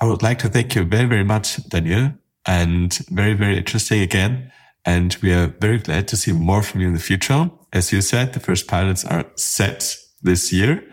I 0.00 0.04
would 0.04 0.22
like 0.22 0.38
to 0.40 0.48
thank 0.48 0.74
you 0.76 0.84
very, 0.84 1.06
very 1.06 1.24
much, 1.24 1.68
Daniel, 1.68 2.12
and 2.46 2.94
very, 3.10 3.34
very 3.34 3.56
interesting 3.56 4.00
again. 4.00 4.52
And 4.84 5.16
we 5.22 5.32
are 5.32 5.48
very 5.60 5.78
glad 5.78 6.08
to 6.08 6.16
see 6.16 6.32
more 6.32 6.62
from 6.62 6.80
you 6.80 6.88
in 6.88 6.94
the 6.94 7.00
future. 7.00 7.50
As 7.72 7.92
you 7.92 8.00
said, 8.00 8.32
the 8.32 8.40
first 8.40 8.66
pilots 8.66 9.04
are 9.04 9.26
set 9.36 9.96
this 10.22 10.52
year 10.52 10.84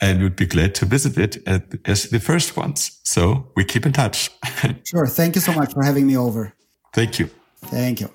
and 0.00 0.22
would 0.22 0.36
be 0.36 0.46
glad 0.46 0.74
to 0.76 0.86
visit 0.86 1.18
it 1.18 1.46
as 1.86 2.08
the 2.10 2.20
first 2.20 2.56
ones. 2.56 3.00
So 3.04 3.50
we 3.56 3.64
keep 3.64 3.86
in 3.86 3.92
touch. 3.92 4.30
sure. 4.84 5.06
Thank 5.06 5.34
you 5.34 5.40
so 5.40 5.52
much 5.52 5.72
for 5.72 5.82
having 5.82 6.06
me 6.06 6.16
over. 6.16 6.54
Thank 6.92 7.18
you. 7.18 7.30
Thank 7.60 8.00
you. 8.00 8.10